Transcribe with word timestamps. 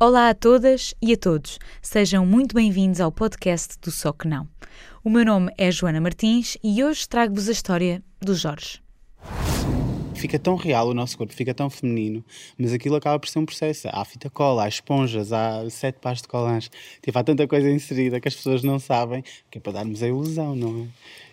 Olá 0.00 0.28
a 0.28 0.34
todas 0.34 0.94
e 1.02 1.12
a 1.12 1.16
todos. 1.16 1.58
Sejam 1.82 2.24
muito 2.24 2.54
bem-vindos 2.54 3.00
ao 3.00 3.10
podcast 3.10 3.74
do 3.82 3.90
Só 3.90 4.12
Que 4.12 4.28
Não. 4.28 4.48
O 5.02 5.10
meu 5.10 5.24
nome 5.24 5.52
é 5.58 5.72
Joana 5.72 6.00
Martins 6.00 6.56
e 6.62 6.84
hoje 6.84 7.08
trago-vos 7.08 7.48
a 7.48 7.52
história 7.52 8.00
do 8.20 8.32
Jorge. 8.32 8.80
Fica 10.14 10.38
tão 10.38 10.54
real 10.54 10.86
o 10.86 10.94
nosso 10.94 11.18
corpo, 11.18 11.34
fica 11.34 11.52
tão 11.52 11.68
feminino, 11.68 12.24
mas 12.56 12.72
aquilo 12.72 12.94
acaba 12.94 13.18
por 13.18 13.28
ser 13.28 13.40
um 13.40 13.44
processo. 13.44 13.88
Há 13.90 14.04
fita 14.04 14.30
cola, 14.30 14.66
há 14.66 14.68
esponjas, 14.68 15.32
há 15.32 15.68
sete 15.68 15.98
pares 16.00 16.22
de 16.22 16.28
colãs. 16.28 16.70
Tipo, 17.02 17.18
há 17.18 17.24
tanta 17.24 17.48
coisa 17.48 17.68
inserida 17.68 18.20
que 18.20 18.28
as 18.28 18.36
pessoas 18.36 18.62
não 18.62 18.78
sabem, 18.78 19.24
que 19.50 19.58
é 19.58 19.60
para 19.60 19.72
darmos 19.72 20.00
a 20.00 20.06
ilusão, 20.06 20.54
não 20.54 20.84
é? 20.84 20.86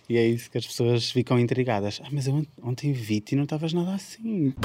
E 0.10 0.18
é 0.18 0.26
isso 0.26 0.50
que 0.50 0.58
as 0.58 0.66
pessoas 0.66 1.12
ficam 1.12 1.40
intrigadas. 1.40 2.02
Ah, 2.04 2.10
mas 2.12 2.26
eu 2.26 2.44
ontem 2.64 2.94
vi-te 2.94 3.34
e 3.34 3.36
não 3.36 3.44
estavas 3.44 3.74
nada 3.74 3.94
assim. 3.94 4.56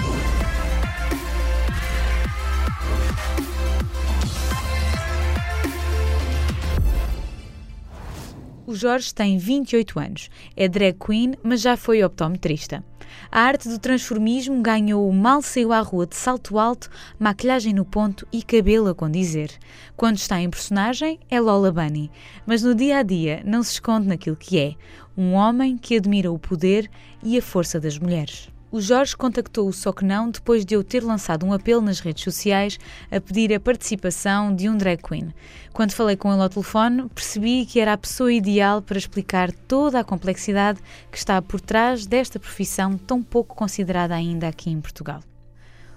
O 8.71 8.75
Jorge 8.77 9.13
tem 9.13 9.37
28 9.37 9.99
anos, 9.99 10.31
é 10.57 10.69
drag 10.69 10.97
queen, 11.05 11.35
mas 11.43 11.61
já 11.61 11.77
foi 11.77 12.05
optometrista. 12.05 12.85
A 13.29 13.41
arte 13.41 13.69
do 13.69 13.81
transformismo 13.81 14.63
ganhou 14.63 15.09
o 15.09 15.13
mal 15.13 15.43
saiu 15.43 15.73
à 15.73 15.81
rua 15.81 16.07
de 16.07 16.15
salto 16.15 16.57
alto, 16.57 16.89
maquilhagem 17.19 17.75
no 17.75 17.85
ponto 17.85 18.25
e 18.33 18.45
cabelo 18.45 18.87
a 18.87 18.95
condizer. 18.95 19.51
Quando 19.97 20.19
está 20.19 20.41
em 20.41 20.49
personagem, 20.49 21.19
é 21.29 21.41
Lola 21.41 21.73
Bunny, 21.73 22.13
mas 22.47 22.63
no 22.63 22.73
dia 22.73 22.99
a 22.99 23.03
dia 23.03 23.43
não 23.45 23.61
se 23.65 23.73
esconde 23.73 24.07
naquilo 24.07 24.37
que 24.37 24.57
é, 24.57 24.77
um 25.17 25.33
homem 25.33 25.77
que 25.77 25.97
admira 25.97 26.31
o 26.31 26.39
poder 26.39 26.89
e 27.25 27.37
a 27.37 27.43
força 27.43 27.81
das 27.81 27.99
mulheres. 27.99 28.53
O 28.73 28.81
Jorge 28.81 29.17
contactou 29.17 29.69
o 29.69 29.73
Só 29.73 29.93
Que 29.93 30.05
Não 30.05 30.31
depois 30.31 30.65
de 30.65 30.77
eu 30.77 30.85
ter 30.85 31.03
lançado 31.03 31.45
um 31.45 31.53
apelo 31.53 31.81
nas 31.81 31.99
redes 31.99 32.23
sociais 32.23 32.79
a 33.11 33.21
pedir 33.21 33.53
a 33.53 33.59
participação 33.59 34.55
de 34.55 34.69
um 34.69 34.77
drag 34.77 35.03
queen. 35.03 35.35
Quando 35.73 35.91
falei 35.91 36.17
com 36.17 36.33
ele 36.33 36.41
ao 36.41 36.49
telefone, 36.49 37.09
percebi 37.09 37.67
que 37.67 37.81
era 37.81 37.95
a 37.95 37.99
pessoa 37.99 38.33
ideal 38.33 38.81
para 38.81 38.97
explicar 38.97 39.51
toda 39.51 39.99
a 39.99 40.05
complexidade 40.05 40.79
que 41.11 41.19
está 41.19 41.43
por 41.43 41.61
trás 41.61 42.07
desta 42.07 42.39
profissão 42.39 42.97
tão 42.97 43.21
pouco 43.25 43.57
considerada 43.57 44.15
ainda 44.15 44.47
aqui 44.47 44.71
em 44.71 44.81
Portugal. 44.81 45.21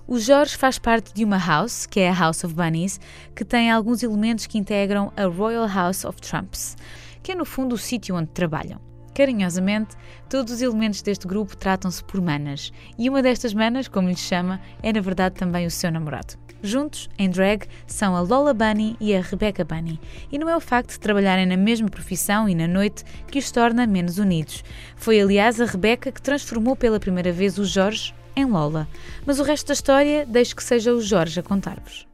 O 0.07 0.17
Jorge 0.17 0.57
faz 0.57 0.79
parte 0.79 1.13
de 1.13 1.23
uma 1.23 1.37
house, 1.37 1.85
que 1.85 1.99
é 1.99 2.09
a 2.09 2.13
House 2.13 2.43
of 2.43 2.55
Bunnies, 2.55 2.99
que 3.35 3.45
tem 3.45 3.69
alguns 3.69 4.01
elementos 4.01 4.47
que 4.47 4.57
integram 4.57 5.13
a 5.15 5.25
Royal 5.25 5.67
House 5.67 6.05
of 6.05 6.19
Trumps, 6.19 6.75
que 7.21 7.33
é 7.33 7.35
no 7.35 7.45
fundo 7.45 7.75
o 7.75 7.77
sítio 7.77 8.15
onde 8.15 8.31
trabalham. 8.31 8.92
Carinhosamente, 9.13 9.95
todos 10.29 10.53
os 10.53 10.61
elementos 10.61 11.01
deste 11.01 11.27
grupo 11.27 11.55
tratam-se 11.55 12.03
por 12.03 12.19
manas, 12.21 12.71
e 12.97 13.09
uma 13.09 13.21
destas 13.21 13.53
manas, 13.53 13.87
como 13.87 14.09
lhe 14.09 14.15
chama, 14.15 14.59
é 14.81 14.91
na 14.91 15.01
verdade 15.01 15.35
também 15.35 15.65
o 15.65 15.71
seu 15.71 15.91
namorado. 15.91 16.35
Juntos, 16.63 17.09
em 17.19 17.29
drag, 17.29 17.67
são 17.85 18.15
a 18.15 18.21
Lola 18.21 18.53
Bunny 18.53 18.95
e 18.99 19.13
a 19.13 19.21
Rebecca 19.21 19.65
Bunny, 19.65 19.99
e 20.31 20.39
não 20.39 20.49
é 20.49 20.55
o 20.55 20.61
facto 20.61 20.91
de 20.91 20.99
trabalharem 20.99 21.45
na 21.45 21.57
mesma 21.57 21.89
profissão 21.89 22.47
e 22.47 22.55
na 22.55 22.67
noite 22.67 23.03
que 23.27 23.37
os 23.37 23.51
torna 23.51 23.85
menos 23.85 24.17
unidos. 24.17 24.63
Foi, 24.95 25.19
aliás, 25.19 25.59
a 25.59 25.65
Rebecca 25.65 26.11
que 26.11 26.21
transformou 26.21 26.75
pela 26.75 26.99
primeira 26.99 27.31
vez 27.31 27.57
o 27.57 27.65
Jorge 27.65 28.15
em 28.35 28.45
Lola. 28.45 28.87
Mas 29.25 29.39
o 29.39 29.43
resto 29.43 29.67
da 29.67 29.73
história 29.73 30.25
deixo 30.25 30.55
que 30.55 30.63
seja 30.63 30.93
o 30.93 31.01
Jorge 31.01 31.39
a 31.39 31.43
contar-vos. 31.43 32.12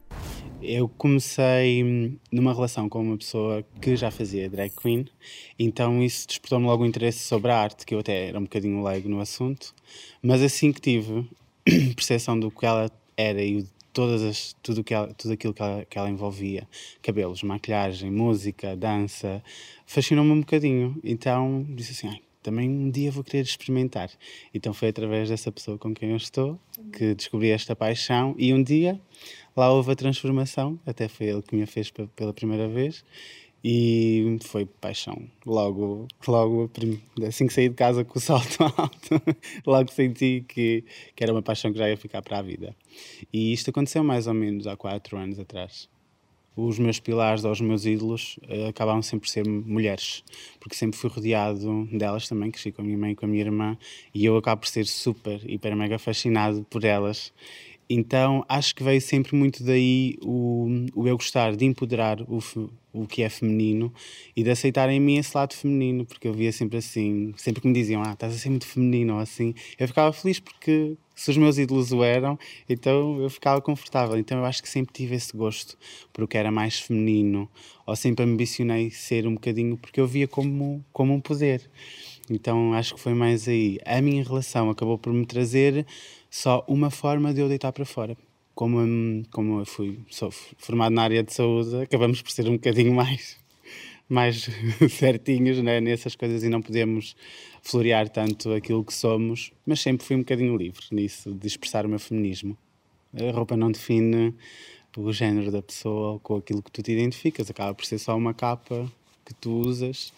Eu 0.62 0.90
comecei 0.90 2.18
numa 2.30 2.54
relação 2.54 2.90
com 2.90 3.02
uma 3.02 3.18
pessoa 3.18 3.64
que 3.82 3.96
já 3.96 4.12
fazia 4.12 4.50
drag 4.50 4.72
queen, 4.76 5.06
então 5.58 6.04
isso 6.04 6.28
despertou-me 6.28 6.66
logo 6.66 6.84
o 6.84 6.86
interesse 6.86 7.20
sobre 7.20 7.50
a 7.50 7.58
arte, 7.58 7.86
que 7.86 7.96
eu 7.96 8.00
até 8.00 8.28
era 8.28 8.38
um 8.38 8.44
bocadinho 8.44 8.84
leigo 8.84 9.08
no 9.08 9.22
assunto, 9.22 9.74
mas 10.22 10.42
assim 10.42 10.74
que 10.74 10.82
tive 10.82 11.26
percepção 11.96 12.38
do 12.38 12.52
que 12.52 12.66
ela 12.66 12.92
era 13.16 13.42
e 13.42 13.66
todas 13.94 14.22
as, 14.22 14.54
tudo, 14.62 14.84
que 14.84 14.94
ela, 14.94 15.14
tudo 15.14 15.34
aquilo 15.34 15.54
que 15.54 15.62
ela, 15.62 15.86
que 15.86 15.98
ela 15.98 16.10
envolvia, 16.10 16.68
cabelos, 17.02 17.42
maquilhagem, 17.42 18.12
música, 18.12 18.76
dança, 18.76 19.42
fascinou-me 19.86 20.32
um 20.32 20.40
bocadinho. 20.42 21.00
Então 21.04 21.66
disse 21.70 21.92
assim, 21.94 22.20
também 22.42 22.70
um 22.70 22.90
dia 22.90 23.12
vou 23.12 23.24
querer 23.24 23.44
experimentar. 23.44 24.10
Então 24.54 24.74
foi 24.74 24.90
através 24.90 25.30
dessa 25.30 25.52
pessoa 25.52 25.78
com 25.78 25.94
quem 25.94 26.12
eu 26.12 26.18
estou 26.18 26.60
que 26.94 27.14
descobri 27.14 27.50
esta 27.50 27.76
paixão 27.76 28.36
e 28.38 28.54
um 28.54 28.64
dia 28.64 29.00
lá 29.60 29.72
houve 29.72 29.92
a 29.92 29.96
transformação, 29.96 30.80
até 30.86 31.10
foi 31.10 31.28
ele 31.28 31.42
que 31.42 31.54
me 31.54 31.64
a 31.64 31.68
fez 31.68 31.92
pela 31.92 32.34
primeira 32.34 32.68
vez 32.68 33.04
e 33.62 34.38
foi 34.42 34.66
paixão. 34.66 35.22
Logo, 35.46 36.08
logo 36.26 36.72
assim 37.28 37.46
que 37.46 37.54
saí 37.54 37.68
de 37.68 37.76
casa 37.76 38.06
com 38.06 38.18
o 38.18 38.22
salto 38.22 38.64
alto, 38.64 39.22
logo 39.66 39.92
senti 39.92 40.46
que, 40.48 40.86
que 41.14 41.24
era 41.24 41.34
uma 41.34 41.42
paixão 41.42 41.74
que 41.74 41.78
já 41.78 41.90
ia 41.90 41.98
ficar 41.98 42.22
para 42.22 42.40
a 42.40 42.42
vida. 42.42 42.74
E 43.34 43.52
isto 43.52 43.70
aconteceu 43.70 44.02
mais 44.02 44.28
ou 44.28 44.34
menos 44.34 44.66
há 44.66 44.78
quatro 44.78 45.18
anos 45.18 45.38
atrás 45.38 45.90
os 46.68 46.80
meus 46.80 47.00
pilares 47.00 47.44
ou 47.44 47.52
os 47.52 47.62
meus 47.62 47.86
ídolos 47.86 48.38
uh, 48.50 48.68
acabavam 48.68 49.02
sempre 49.02 49.28
por 49.28 49.30
ser 49.30 49.48
mulheres, 49.48 50.24
porque 50.60 50.76
sempre 50.76 51.00
fui 51.00 51.10
rodeado 51.10 51.86
delas 51.92 52.28
também, 52.28 52.52
cresci 52.52 52.72
com 52.72 52.82
a 52.82 52.86
minha 52.86 52.98
mãe 52.98 53.12
e 53.12 53.16
com 53.16 53.26
a 53.26 53.30
minha 53.30 53.42
irmã, 53.42 53.78
e 54.14 54.26
eu 54.26 54.36
acabo 54.38 54.62
por 54.62 54.68
ser 54.68 54.86
super, 54.86 55.40
hiper, 55.50 55.76
mega 55.76 55.98
fascinado 55.98 56.66
por 56.70 56.84
elas. 56.84 57.34
Então 57.90 58.46
acho 58.48 58.76
que 58.76 58.84
veio 58.84 59.02
sempre 59.02 59.36
muito 59.36 59.64
daí 59.64 60.16
o, 60.22 60.68
o 60.94 61.08
eu 61.08 61.18
gostar 61.18 61.56
de 61.56 61.66
empoderar 61.66 62.22
o, 62.22 62.40
o 62.94 63.08
que 63.08 63.24
é 63.24 63.30
feminino 63.30 63.92
e 64.36 64.44
de 64.44 64.52
aceitar 64.52 64.90
em 64.90 65.00
mim 65.00 65.18
esse 65.18 65.36
lado 65.36 65.56
feminino, 65.56 66.06
porque 66.06 66.28
eu 66.28 66.34
via 66.34 66.52
sempre 66.52 66.78
assim, 66.78 67.34
sempre 67.36 67.62
que 67.62 67.68
me 67.68 67.74
diziam, 67.74 68.04
ah, 68.04 68.14
estás 68.14 68.36
a 68.36 68.38
ser 68.38 68.50
muito 68.52 68.68
feminino 68.68 69.16
ou 69.16 69.20
assim, 69.20 69.56
eu 69.80 69.88
ficava 69.88 70.14
feliz 70.14 70.40
porque 70.40 70.96
se 71.16 71.32
os 71.32 71.38
meus 71.38 71.58
ídolos 71.58 71.92
o 71.92 72.04
eram, 72.04 72.40
então 72.70 73.20
eu 73.22 73.30
ficava 73.30 73.60
confortável. 73.60 74.18
Então 74.18 74.38
eu 74.38 74.46
acho 74.46 74.62
que 74.62 74.70
sempre 74.70 74.94
tive 74.94 75.16
esse 75.16 75.36
gosto 75.36 75.78
por 76.14 76.24
o 76.24 76.28
que 76.28 76.38
era 76.38 76.52
mais 76.52 76.80
feminino, 76.80 77.50
ou 77.86 77.96
sempre 77.96 78.24
ambicionei 78.24 78.90
ser 78.92 79.28
um 79.28 79.34
bocadinho, 79.34 79.76
porque 79.78 80.00
eu 80.00 80.08
via 80.08 80.28
como, 80.28 80.86
como 80.94 81.14
um 81.14 81.20
poder. 81.20 81.70
Então 82.30 82.74
acho 82.74 82.96
que 82.96 83.00
foi 83.00 83.14
mais 83.14 83.48
aí. 83.48 83.80
A 83.86 84.02
minha 84.02 84.24
relação 84.24 84.70
acabou 84.70 84.98
por 84.98 85.12
me 85.12 85.26
trazer 85.26 85.86
só 86.30 86.64
uma 86.68 86.92
forma 86.92 87.34
de 87.34 87.42
eu 87.42 87.50
deitar 87.50 87.72
para 87.72 87.86
fora. 87.86 88.16
Como, 88.54 89.24
como 89.32 89.62
eu 89.62 89.66
fui, 89.66 90.00
sou 90.10 90.32
formado 90.58 90.94
na 90.94 91.04
área 91.04 91.24
de 91.24 91.34
saúde, 91.34 91.78
acabamos 91.78 92.22
por 92.22 92.30
ser 92.30 92.48
um 92.48 92.54
bocadinho 92.54 92.94
mais, 92.94 93.38
mais 94.08 94.50
certinhos 94.92 95.62
né, 95.62 95.80
nessas 95.80 96.16
coisas 96.16 96.44
e 96.44 96.50
não 96.50 96.62
podemos 96.62 97.16
florear 97.64 98.10
tanto 98.10 98.52
aquilo 98.52 98.84
que 98.84 98.94
somos, 98.94 99.54
mas 99.66 99.80
sempre 99.80 100.06
fui 100.06 100.18
um 100.18 100.20
bocadinho 100.20 100.58
livre 100.58 100.84
nisso, 100.92 101.34
de 101.34 101.48
expressar 101.48 101.86
o 101.86 101.90
meu 101.90 102.00
feminismo. 102.00 102.58
A 103.14 103.32
roupa 103.32 103.56
não 103.56 103.72
define 103.72 104.36
o 104.98 105.14
género 105.14 105.52
da 105.52 105.62
pessoa 105.62 106.20
com 106.20 106.36
aquilo 106.36 106.62
que 106.62 106.72
tu 106.72 106.84
te 106.84 106.92
identificas, 106.92 107.50
acaba 107.50 107.74
por 107.74 107.86
ser 107.86 107.98
só 107.98 108.16
uma 108.18 108.34
capa 108.34 108.92
que 109.26 109.34
tu 109.34 109.52
usas 109.52 110.12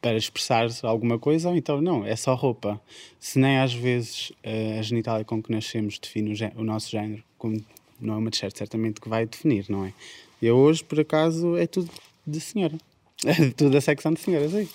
para 0.00 0.16
expressar 0.16 0.68
alguma 0.82 1.18
coisa, 1.18 1.48
ou 1.48 1.56
então 1.56 1.80
não, 1.80 2.04
é 2.04 2.14
só 2.14 2.34
roupa. 2.34 2.80
Se 3.18 3.38
nem 3.38 3.58
às 3.58 3.74
vezes 3.74 4.32
a 4.78 4.82
genitália 4.82 5.24
com 5.24 5.42
que 5.42 5.50
nascemos 5.50 5.98
define 5.98 6.32
o, 6.32 6.60
o 6.60 6.64
nosso 6.64 6.90
género, 6.90 7.22
como 7.36 7.62
não 8.00 8.14
é 8.14 8.16
uma 8.16 8.30
t-shirt 8.30 8.56
certamente 8.56 9.00
que 9.00 9.08
vai 9.08 9.26
definir, 9.26 9.66
não 9.68 9.84
é? 9.84 9.92
Eu 10.40 10.56
hoje, 10.56 10.84
por 10.84 11.00
acaso, 11.00 11.56
é 11.56 11.66
tudo 11.66 11.90
de 12.26 12.40
senhora. 12.40 12.78
É 13.24 13.50
tudo 13.50 13.70
da 13.70 13.80
secção 13.80 14.12
de 14.12 14.20
senhoras 14.20 14.54
aí. 14.54 14.68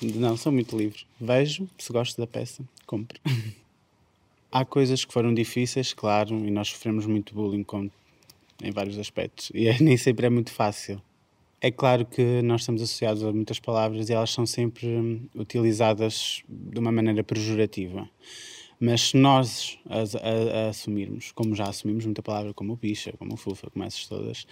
Não, 0.00 0.36
sou 0.36 0.52
muito 0.52 0.76
livre. 0.76 1.04
Vejo, 1.20 1.68
se 1.76 1.92
gosto 1.92 2.18
da 2.18 2.26
peça, 2.26 2.62
compro. 2.86 3.20
Há 4.52 4.64
coisas 4.64 5.04
que 5.04 5.12
foram 5.12 5.32
difíceis, 5.32 5.92
claro, 5.92 6.34
e 6.34 6.50
nós 6.50 6.68
sofremos 6.68 7.06
muito 7.06 7.34
bullying 7.34 7.62
com, 7.62 7.88
em 8.62 8.70
vários 8.70 8.98
aspectos. 8.98 9.50
E 9.54 9.68
é, 9.68 9.78
nem 9.82 9.96
sempre 9.96 10.26
é 10.26 10.30
muito 10.30 10.52
fácil. 10.52 11.00
É 11.62 11.70
claro 11.70 12.06
que 12.06 12.40
nós 12.40 12.62
estamos 12.62 12.80
associados 12.80 13.22
a 13.22 13.30
muitas 13.32 13.60
palavras 13.60 14.08
e 14.08 14.14
elas 14.14 14.30
são 14.30 14.46
sempre 14.46 14.86
hum, 14.86 15.28
utilizadas 15.34 16.42
de 16.48 16.78
uma 16.78 16.90
maneira 16.90 17.22
pejorativa. 17.22 18.08
Mas 18.80 19.10
se 19.10 19.16
nós 19.18 19.78
as, 19.84 20.14
a, 20.14 20.20
a 20.20 20.68
assumirmos, 20.70 21.32
como 21.32 21.54
já 21.54 21.68
assumimos 21.68 22.06
muita 22.06 22.22
palavra 22.22 22.54
como 22.54 22.76
bicha, 22.76 23.12
como 23.18 23.36
fufa, 23.36 23.68
como 23.68 23.84
essas 23.84 24.06
todas, 24.08 24.46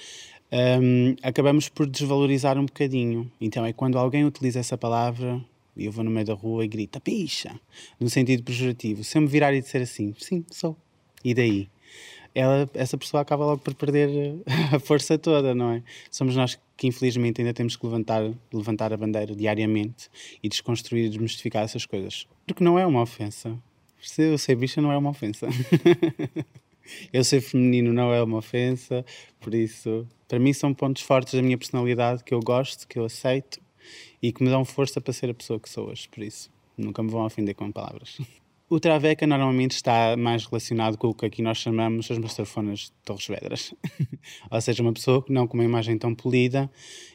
um, 0.82 1.16
acabamos 1.22 1.71
por 1.71 1.86
desvalorizar 1.86 2.59
um 2.59 2.66
bocadinho. 2.66 3.33
Então 3.41 3.65
é 3.65 3.72
quando 3.72 3.98
alguém 3.98 4.27
utiliza 4.27 4.60
essa 4.60 4.77
palavra 4.77 5.42
e 5.74 5.86
eu 5.86 5.92
vou 5.92 6.04
no 6.04 6.10
meio 6.10 6.27
da 6.27 6.34
rua 6.34 6.62
e 6.62 6.68
grita 6.68 7.00
bicha, 7.03 7.59
no 7.98 8.10
sentido 8.10 8.42
pejorativo. 8.42 9.03
Se 9.03 9.16
eu 9.16 9.22
me 9.22 9.28
virar 9.28 9.54
e 9.54 9.62
disser 9.62 9.80
assim, 9.80 10.15
sim, 10.18 10.44
sou. 10.50 10.77
E 11.24 11.33
daí? 11.33 11.71
Ela, 12.38 12.70
essa 12.72 12.96
pessoa 12.96 13.20
acaba 13.20 13.44
logo 13.44 13.60
por 13.60 13.74
perder 13.74 14.08
a 14.72 14.78
força 14.78 15.18
toda, 15.18 15.56
não 15.56 15.72
é? 15.72 15.82
Somos 16.08 16.36
nós 16.36 16.56
que 16.76 16.86
infelizmente 16.86 17.40
ainda 17.40 17.52
temos 17.52 17.74
que 17.74 17.84
levantar, 17.84 18.30
levantar 18.52 18.92
a 18.92 18.96
bandeira 18.96 19.34
diariamente 19.34 20.08
e 20.40 20.48
desconstruir 20.48 21.06
e 21.06 21.08
desmistificar 21.08 21.64
essas 21.64 21.84
coisas. 21.84 22.28
Porque 22.46 22.62
não 22.62 22.78
é 22.78 22.86
uma 22.86 23.02
ofensa. 23.02 23.58
Se 24.00 24.22
eu 24.22 24.38
ser 24.38 24.54
bicha 24.54 24.80
não 24.80 24.92
é 24.92 24.96
uma 24.96 25.10
ofensa. 25.10 25.48
eu 27.12 27.24
ser 27.24 27.40
feminino 27.40 27.92
não 27.92 28.14
é 28.14 28.22
uma 28.22 28.38
ofensa, 28.38 29.04
por 29.40 29.52
isso, 29.52 30.06
para 30.28 30.38
mim 30.38 30.52
são 30.52 30.72
pontos 30.72 31.02
fortes 31.02 31.34
da 31.34 31.42
minha 31.42 31.58
personalidade 31.58 32.22
que 32.22 32.32
eu 32.32 32.38
gosto, 32.38 32.86
que 32.86 33.00
eu 33.00 33.04
aceito 33.04 33.60
e 34.22 34.32
que 34.32 34.44
me 34.44 34.48
dão 34.48 34.64
força 34.64 35.00
para 35.00 35.12
ser 35.12 35.28
a 35.28 35.34
pessoa 35.34 35.58
que 35.58 35.68
sou 35.68 35.88
hoje, 35.88 36.08
por 36.08 36.22
isso. 36.22 36.48
Nunca 36.76 37.02
me 37.02 37.10
vão 37.10 37.26
ofender 37.26 37.56
com 37.56 37.72
palavras. 37.72 38.16
O 38.70 38.78
Traveca 38.78 39.26
normalmente 39.26 39.70
está 39.70 40.15
mais 40.15 40.44
relacionado 40.44 40.98
com 40.98 41.09
o 41.09 41.15
que 41.15 41.24
aqui 41.24 41.41
nós 41.41 41.56
chamamos 41.56 42.10
as 42.10 42.18
masterfonas 42.18 42.80
de 42.80 42.92
Torres 43.03 43.26
Vedras. 43.26 43.74
ou 44.50 44.60
seja, 44.60 44.82
uma 44.82 44.92
pessoa 44.92 45.24
que 45.24 45.32
não 45.32 45.47
com 45.47 45.56
uma 45.56 45.65
imagem 45.65 45.97
tão 45.97 46.15
polida 46.15 46.70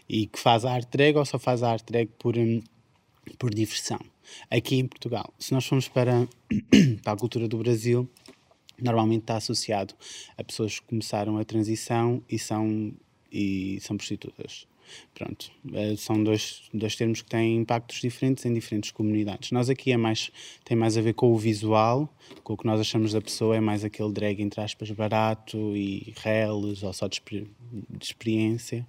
e 0.09 0.25
que 0.25 0.39
faz 0.39 0.65
a 0.65 0.73
arte 0.73 0.89
drag 0.89 1.15
ou 1.15 1.23
só 1.23 1.37
faz 1.37 1.61
a 1.61 1.71
arte 1.71 1.85
drag 1.85 2.09
por, 2.17 2.35
hum, 2.35 2.59
por 3.37 3.53
diversão. 3.53 3.99
Aqui 4.49 4.77
em 4.77 4.87
Portugal, 4.87 5.31
se 5.37 5.53
nós 5.53 5.63
formos 5.63 5.87
para, 5.87 6.27
para 7.03 7.13
a 7.13 7.17
cultura 7.17 7.47
do 7.47 7.59
Brasil, 7.59 8.09
normalmente 8.81 9.21
está 9.21 9.37
associado 9.37 9.93
a 10.35 10.43
pessoas 10.43 10.79
que 10.79 10.87
começaram 10.87 11.37
a 11.37 11.45
transição 11.45 12.23
e 12.27 12.39
são, 12.39 12.91
e 13.31 13.77
são 13.79 13.95
prostitutas. 13.95 14.65
Pronto, 15.13 15.51
eh, 15.73 15.95
são 15.97 16.23
dois, 16.23 16.63
dois 16.73 16.95
termos 16.95 17.21
que 17.21 17.29
têm 17.29 17.57
impactos 17.57 18.01
diferentes 18.01 18.45
em 18.45 18.53
diferentes 18.53 18.91
comunidades. 18.91 19.51
Nós 19.51 19.69
aqui 19.69 19.91
é 19.91 19.97
mais, 19.97 20.31
tem 20.63 20.75
mais 20.77 20.97
a 20.97 21.01
ver 21.01 21.13
com 21.13 21.31
o 21.31 21.37
visual, 21.37 22.13
com 22.43 22.53
o 22.53 22.57
que 22.57 22.65
nós 22.65 22.79
achamos 22.79 23.13
da 23.13 23.21
pessoa, 23.21 23.55
é 23.55 23.59
mais 23.59 23.83
aquele 23.83 24.11
drag, 24.11 24.41
entre 24.41 24.61
aspas, 24.61 24.91
barato 24.91 25.57
e 25.75 26.13
reles, 26.17 26.83
ou 26.83 26.93
só 26.93 27.07
de, 27.07 27.21
de 27.29 28.05
experiência. 28.05 28.85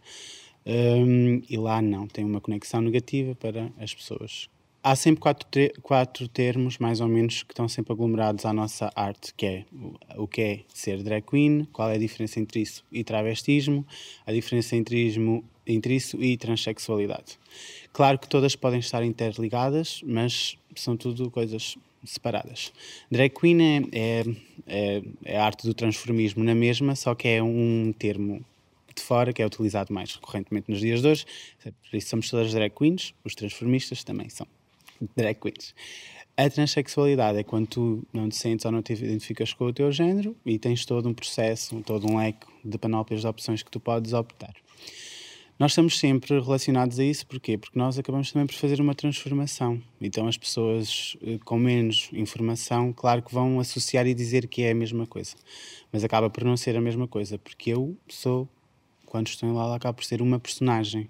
Um, 0.67 1.43
e 1.49 1.59
lá 1.59 1.83
não, 1.83 2.07
tem 2.07 2.25
uma 2.25 2.41
conexão 2.41 2.81
negativa 2.81 3.35
para 3.35 3.71
as 3.79 3.95
pessoas 3.95 4.49
há 4.85 4.95
sempre 4.95 5.23
quatro, 5.23 5.49
quatro 5.81 6.29
termos, 6.29 6.77
mais 6.77 7.01
ou 7.01 7.09
menos, 7.09 7.43
que 7.43 7.53
estão 7.55 7.67
sempre 7.67 7.95
aglomerados 7.95 8.45
à 8.45 8.53
nossa 8.53 8.93
arte, 8.95 9.33
que 9.35 9.47
é 9.47 9.65
o, 10.17 10.29
que 10.29 10.41
é 10.43 10.61
ser 10.69 11.03
drag 11.03 11.25
queen, 11.27 11.67
qual 11.73 11.89
é 11.89 11.95
a 11.95 11.99
diferença 11.99 12.39
entre 12.39 12.61
isso 12.61 12.85
e 12.93 13.03
travestismo, 13.03 13.87
a 14.27 14.33
diferença 14.33 14.77
entre, 14.77 14.99
ismo, 15.07 15.43
entre 15.67 15.95
isso 15.95 16.23
e 16.23 16.37
transexualidade. 16.37 17.39
Claro 17.93 18.19
que 18.19 18.29
todas 18.29 18.57
podem 18.57 18.81
estar 18.81 19.05
interligadas, 19.05 20.03
mas 20.05 20.57
são 20.75 20.97
tudo 20.97 21.31
coisas 21.31 21.77
separadas. 22.05 22.73
Drag 23.11 23.31
queen 23.31 23.63
é, 23.63 23.83
é, 23.93 24.25
é, 24.67 25.03
é 25.25 25.39
a 25.39 25.45
arte 25.45 25.67
do 25.67 25.75
transformismo 25.75 26.45
na 26.45 26.55
mesma, 26.55 26.95
só 26.95 27.15
que 27.15 27.29
é 27.29 27.43
um 27.43 27.95
termo 27.99 28.45
de 28.95 29.03
fora 29.03 29.33
que 29.33 29.43
é 29.43 29.47
utilizado 29.47 29.93
mais 29.93 30.15
recorrentemente 30.15 30.71
nos 30.71 30.81
dias 30.81 31.03
de 31.03 31.09
hoje. 31.09 31.27
Por 31.63 31.97
isso 31.97 32.09
somos 32.09 32.31
todas 32.31 32.53
drag 32.53 32.73
queens, 32.75 33.15
os 33.25 33.35
transformistas 33.35 34.05
também 34.05 34.29
são 34.29 34.47
drag 35.17 35.39
queens. 35.41 35.75
A 36.37 36.51
transexualidade 36.51 37.39
é 37.39 37.45
quando 37.45 37.69
tu 37.69 38.03
não 38.13 38.29
te 38.29 38.35
sentes 38.35 38.67
ou 38.67 38.73
não 38.73 38.83
te 38.83 38.93
identificas 38.93 39.53
com 39.53 39.67
o 39.67 39.73
teu 39.73 39.93
género 39.93 40.37
e 40.45 40.59
tens 40.59 40.85
todo 40.85 41.09
um 41.09 41.15
processo, 41.15 41.81
todo 41.83 42.11
um 42.11 42.19
leque 42.19 42.45
de 42.65 42.77
panóplias 42.77 43.21
de 43.21 43.27
opções 43.29 43.63
que 43.63 43.71
tu 43.71 43.79
podes 43.79 44.13
optar. 44.13 44.53
Nós 45.57 45.71
estamos 45.71 46.01
sempre 46.01 46.41
relacionados 46.41 46.99
a 46.99 47.05
isso, 47.05 47.25
porquê? 47.27 47.57
Porque 47.57 47.79
nós 47.79 47.97
acabamos 47.97 48.33
também 48.33 48.45
por 48.45 48.57
fazer 48.57 48.81
uma 48.81 48.95
transformação. 48.95 49.81
Então 50.01 50.27
as 50.27 50.37
pessoas 50.37 51.17
eh, 51.23 51.39
com 51.45 51.57
menos 51.57 52.11
informação, 52.13 52.93
claro 52.93 53.23
que 53.23 53.33
vão 53.33 53.61
associar 53.61 54.05
e 54.07 54.15
dizer 54.15 54.49
que 54.49 54.63
é 54.63 54.73
a 54.73 54.75
mesma 54.75 55.07
coisa. 55.07 55.37
Mas 55.93 56.03
acaba 56.03 56.29
por 56.29 56.43
não 56.43 56.57
ser 56.57 56.77
a 56.77 56.81
mesma 56.81 57.07
coisa, 57.07 57.39
porque 57.39 57.71
eu 57.71 57.97
sou 58.09 58.49
quando 59.07 59.29
estou 59.29 59.49
em 59.49 59.53
Lala, 59.53 59.77
acaba 59.77 59.95
por 59.95 60.05
ser 60.05 60.21
uma 60.21 60.41
personagem. 60.41 61.09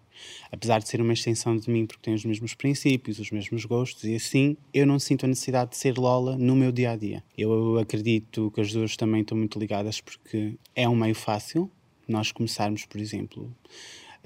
Apesar 0.52 0.79
de 0.79 0.91
ser 0.91 1.00
uma 1.00 1.14
extensão 1.14 1.56
de 1.56 1.70
mim, 1.70 1.87
porque 1.87 2.02
tem 2.02 2.12
os 2.12 2.23
mesmos 2.23 2.52
princípios, 2.52 3.19
os 3.19 3.31
mesmos 3.31 3.64
gostos, 3.64 4.05
e 4.05 4.14
assim 4.14 4.58
eu 4.75 4.87
não 4.87 4.99
sinto 4.99 5.25
a 5.25 5.29
necessidade 5.29 5.70
de 5.70 5.79
ser 5.79 5.96
Lola 5.96 6.37
no 6.37 6.55
meu 6.55 6.70
dia 6.70 6.91
a 6.91 6.96
dia. 6.96 7.25
Eu 7.37 7.79
acredito 7.79 8.50
que 8.55 8.61
as 8.61 8.70
duas 8.70 8.94
também 8.94 9.23
estão 9.23 9.38
muito 9.38 9.58
ligadas, 9.58 10.02
porque 10.02 10.55
é 10.76 10.87
um 10.87 10.94
meio 10.94 11.14
fácil 11.14 11.70
nós 12.06 12.31
começarmos, 12.31 12.85
por 12.85 13.00
exemplo, 13.00 13.50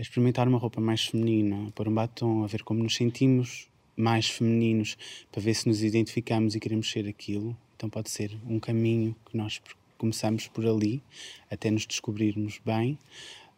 experimentar 0.02 0.46
uma 0.48 0.58
roupa 0.58 0.80
mais 0.80 1.06
feminina, 1.06 1.70
pôr 1.74 1.88
um 1.88 1.94
batom, 1.94 2.44
a 2.44 2.46
ver 2.46 2.62
como 2.62 2.82
nos 2.82 2.94
sentimos 2.94 3.68
mais 3.96 4.28
femininos, 4.28 4.96
para 5.32 5.40
ver 5.40 5.54
se 5.54 5.68
nos 5.68 5.82
identificamos 5.82 6.54
e 6.54 6.60
queremos 6.60 6.90
ser 6.90 7.08
aquilo. 7.08 7.56
Então 7.76 7.88
pode 7.90 8.10
ser 8.10 8.36
um 8.48 8.60
caminho 8.60 9.14
que 9.28 9.36
nós 9.36 9.60
começamos 9.96 10.46
por 10.46 10.64
ali, 10.66 11.02
até 11.50 11.70
nos 11.70 11.86
descobrirmos 11.86 12.60
bem 12.64 12.98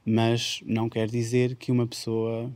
mas 0.05 0.61
não 0.65 0.89
quer 0.89 1.09
dizer 1.09 1.57
que 1.57 1.71
uma 1.71 1.87
pessoa 1.87 2.51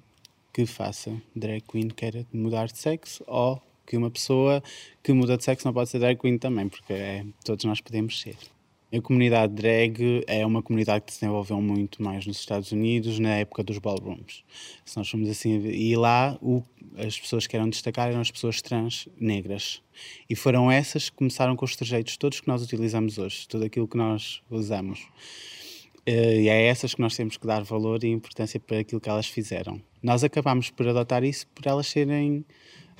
que 0.53 0.67
faça 0.67 1.13
drag 1.35 1.63
queen 1.63 1.89
queira 1.89 2.27
mudar 2.33 2.67
de 2.67 2.79
sexo 2.79 3.25
ou 3.27 3.61
que 3.87 3.97
uma 3.97 4.11
pessoa 4.11 4.63
que 5.03 5.13
muda 5.13 5.37
de 5.37 5.45
sexo 5.45 5.67
não 5.67 5.75
pode 5.75 5.91
ser 5.91 5.99
drag 5.99 6.19
queen 6.19 6.39
também, 6.39 6.69
porque 6.69 6.93
é, 6.93 7.25
todos 7.45 7.65
nós 7.65 7.81
podemos 7.81 8.21
ser. 8.21 8.37
A 8.97 9.01
comunidade 9.01 9.53
drag 9.55 10.23
é 10.25 10.47
uma 10.47 10.63
comunidade 10.63 11.05
que 11.05 11.13
se 11.13 11.19
desenvolveu 11.19 11.61
muito 11.61 12.01
mais 12.01 12.25
nos 12.29 12.39
Estados 12.39 12.71
Unidos 12.71 13.19
na 13.19 13.31
época 13.31 13.65
dos 13.65 13.79
ballrooms. 13.79 14.45
Se 14.85 14.97
nós 14.97 15.11
formos 15.11 15.29
assim, 15.29 15.67
e 15.67 15.97
lá 15.97 16.39
o, 16.41 16.63
as 16.97 17.19
pessoas 17.19 17.45
que 17.49 17.57
eram 17.57 17.69
destacar 17.69 18.11
eram 18.11 18.21
as 18.21 18.31
pessoas 18.31 18.63
trans 18.63 19.09
negras. 19.19 19.83
E 20.31 20.37
foram 20.37 20.71
essas 20.71 21.11
que 21.11 21.17
começaram 21.17 21.57
com 21.57 21.65
os 21.65 21.75
trejeitos 21.75 22.17
todos 22.17 22.41
que 22.41 22.47
nós 22.47 22.63
utilizamos 22.63 23.19
hoje, 23.19 23.49
tudo 23.49 23.65
aquilo 23.65 23.89
que 23.89 23.97
nós 23.97 24.41
usamos. 24.49 25.01
Uh, 26.07 26.43
e 26.43 26.49
é 26.49 26.67
essas 26.67 26.95
que 26.95 27.01
nós 27.01 27.17
temos 27.17 27.37
que 27.37 27.49
dar 27.49 27.65
valor 27.65 28.05
e 28.05 28.07
importância 28.07 28.61
para 28.61 28.79
aquilo 28.79 29.01
que 29.01 29.09
elas 29.09 29.27
fizeram. 29.27 29.83
Nós 30.01 30.23
acabamos 30.23 30.71
por 30.71 30.87
adotar 30.87 31.25
isso 31.25 31.49
por 31.49 31.67
elas 31.67 31.89
serem 31.89 32.45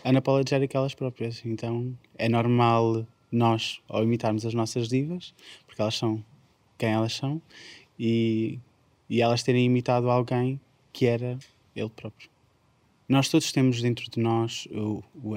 unapologetic 0.05 0.75
elas 0.75 0.93
próprias. 0.93 1.41
Então 1.45 1.97
é 2.19 2.29
normal 2.29 3.07
nós, 3.35 3.81
ao 3.89 4.05
imitarmos 4.05 4.47
as 4.47 4.55
nossas 4.55 4.89
divas, 4.89 5.35
porque 5.75 5.83
elas 5.83 5.97
são 5.97 6.25
quem 6.79 6.91
elas 6.91 7.13
são, 7.15 7.43
e, 7.99 8.61
e 9.11 9.21
elas 9.21 9.43
terem 9.43 9.67
imitado 9.67 10.09
alguém 10.09 10.61
que 10.93 11.07
era 11.07 11.37
ele 11.75 11.91
próprio. 11.91 12.31
Nós 13.07 13.29
todos 13.29 13.53
temos 13.53 13.83
dentro 13.83 14.11
de 14.11 14.19
nós 14.19 14.67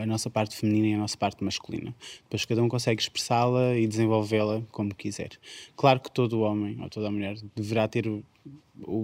a 0.01 0.05
nossa 0.05 0.29
parte 0.29 0.55
feminina 0.55 0.87
e 0.87 0.93
a 0.93 0.97
nossa 0.97 1.17
parte 1.17 1.43
masculina. 1.43 1.93
Depois 2.23 2.45
cada 2.45 2.63
um 2.63 2.69
consegue 2.69 3.01
expressá-la 3.01 3.77
e 3.77 3.85
desenvolvê-la 3.85 4.61
como 4.71 4.95
quiser. 4.95 5.31
Claro 5.75 5.99
que 5.99 6.09
todo 6.09 6.39
homem 6.39 6.77
ou 6.81 6.89
toda 6.89 7.11
mulher 7.11 7.35
deverá 7.53 7.85
ter 7.87 8.07
o, 8.07 8.23